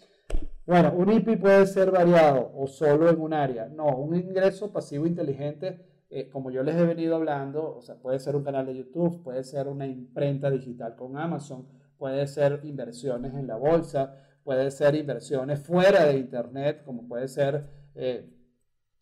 Bueno, 0.65 0.93
un 0.95 1.11
IP 1.11 1.39
puede 1.39 1.65
ser 1.65 1.91
variado 1.91 2.51
o 2.55 2.67
solo 2.67 3.09
en 3.09 3.19
un 3.19 3.33
área. 3.33 3.67
No, 3.67 3.97
un 3.97 4.15
ingreso 4.15 4.71
pasivo 4.71 5.05
inteligente 5.05 5.93
eh, 6.15 6.29
como 6.29 6.51
yo 6.51 6.61
les 6.61 6.75
he 6.75 6.85
venido 6.85 7.15
hablando, 7.15 7.75
o 7.75 7.81
sea, 7.81 7.95
puede 7.95 8.19
ser 8.19 8.35
un 8.35 8.43
canal 8.43 8.67
de 8.67 8.75
YouTube, 8.75 9.23
puede 9.23 9.43
ser 9.43 9.67
una 9.67 9.87
imprenta 9.87 10.51
digital 10.51 10.95
con 10.95 11.17
Amazon, 11.17 11.65
puede 11.97 12.27
ser 12.27 12.59
inversiones 12.65 13.33
en 13.33 13.47
la 13.47 13.55
bolsa, 13.55 14.15
puede 14.43 14.69
ser 14.69 14.93
inversiones 14.93 15.59
fuera 15.61 16.05
de 16.05 16.19
Internet, 16.19 16.83
como 16.85 17.07
puede 17.07 17.27
ser 17.27 17.65
eh, 17.95 18.29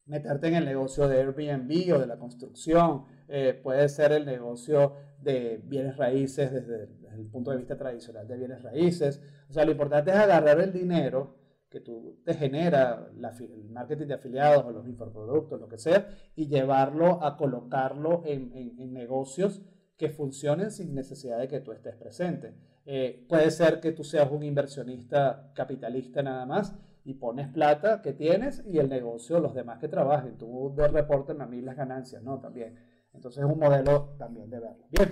meterte 0.05 0.47
en 0.47 0.55
el 0.55 0.65
negocio 0.65 1.07
de 1.07 1.19
Airbnb 1.19 1.95
o 1.95 1.99
de 1.99 2.07
la 2.07 2.17
construcción, 2.17 3.05
eh, 3.27 3.59
puede 3.61 3.87
ser 3.89 4.11
el 4.11 4.25
negocio 4.25 4.95
de 5.21 5.61
bienes 5.63 5.97
raíces 5.97 6.51
desde, 6.51 6.89
el 7.13 7.27
punto 7.27 7.51
de 7.51 7.57
vista 7.57 7.77
tradicional 7.77 8.27
de 8.27 8.37
bienes 8.37 8.61
raíces. 8.61 9.21
O 9.49 9.53
sea, 9.53 9.65
lo 9.65 9.71
importante 9.71 10.11
es 10.11 10.17
agarrar 10.17 10.59
el 10.59 10.71
dinero 10.73 11.37
que 11.69 11.79
tú 11.79 12.19
te 12.25 12.33
genera 12.33 13.09
el 13.15 13.69
marketing 13.69 14.07
de 14.07 14.13
afiliados 14.15 14.65
o 14.65 14.71
los 14.71 14.85
infoproductos, 14.85 15.59
lo 15.59 15.69
que 15.69 15.77
sea, 15.77 16.09
y 16.35 16.47
llevarlo 16.47 17.23
a 17.23 17.37
colocarlo 17.37 18.23
en, 18.25 18.51
en, 18.53 18.93
negocios 18.93 19.61
que 19.95 20.09
funcionen 20.09 20.71
sin 20.71 20.93
necesidad 20.93 21.39
de 21.39 21.47
que 21.47 21.61
tú 21.61 21.71
estés 21.71 21.95
presente. 21.95 22.55
Eh, 22.85 23.25
puede 23.29 23.51
ser 23.51 23.79
que 23.79 23.93
tú 23.93 24.03
seas 24.03 24.29
un 24.31 24.43
inversionista 24.43 25.51
capitalista 25.53 26.21
nada 26.21 26.45
más 26.45 26.75
y 27.03 27.15
pones 27.15 27.47
plata 27.47 28.01
que 28.01 28.13
tienes 28.13 28.63
y 28.65 28.77
el 28.79 28.89
negocio, 28.89 29.39
los 29.39 29.55
demás 29.55 29.79
que 29.79 29.87
trabajen, 29.87 30.37
tú 30.37 30.73
de 30.75 30.87
reporten 30.87 31.41
a 31.41 31.45
mí 31.45 31.61
las 31.61 31.75
ganancias, 31.75 32.21
¿no? 32.23 32.39
También. 32.39 32.77
Entonces 33.13 33.43
es 33.43 33.49
un 33.49 33.59
modelo 33.59 34.15
también 34.17 34.49
de 34.49 34.59
verlo. 34.59 34.85
Bien, 34.89 35.09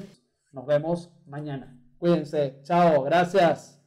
nos 0.52 0.66
vemos 0.66 1.12
mañana. 1.26 1.78
Cuídense. 1.98 2.60
Chao, 2.64 3.04
gracias. 3.04 3.79